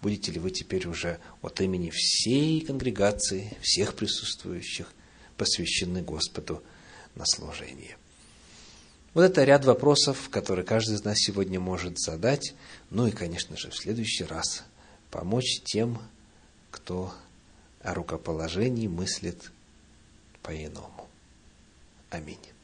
будете 0.00 0.32
ли 0.32 0.40
вы 0.40 0.50
теперь 0.50 0.86
уже 0.86 1.18
от 1.42 1.60
имени 1.60 1.90
всей 1.90 2.60
конгрегации, 2.60 3.56
всех 3.60 3.94
присутствующих, 3.94 4.92
посвящены 5.36 6.02
Господу 6.02 6.62
на 7.14 7.24
служение. 7.26 7.96
Вот 9.14 9.22
это 9.22 9.44
ряд 9.44 9.64
вопросов, 9.64 10.28
которые 10.30 10.64
каждый 10.64 10.94
из 10.94 11.04
нас 11.04 11.18
сегодня 11.18 11.58
может 11.58 11.98
задать. 11.98 12.54
Ну 12.90 13.06
и, 13.06 13.10
конечно 13.10 13.56
же, 13.56 13.70
в 13.70 13.76
следующий 13.76 14.24
раз 14.24 14.64
помочь 15.10 15.60
тем, 15.64 15.98
кто 16.70 17.12
о 17.82 17.94
рукоположении 17.94 18.86
мыслит 18.86 19.50
по-иному. 20.48 21.06
Аминь. 22.08 22.57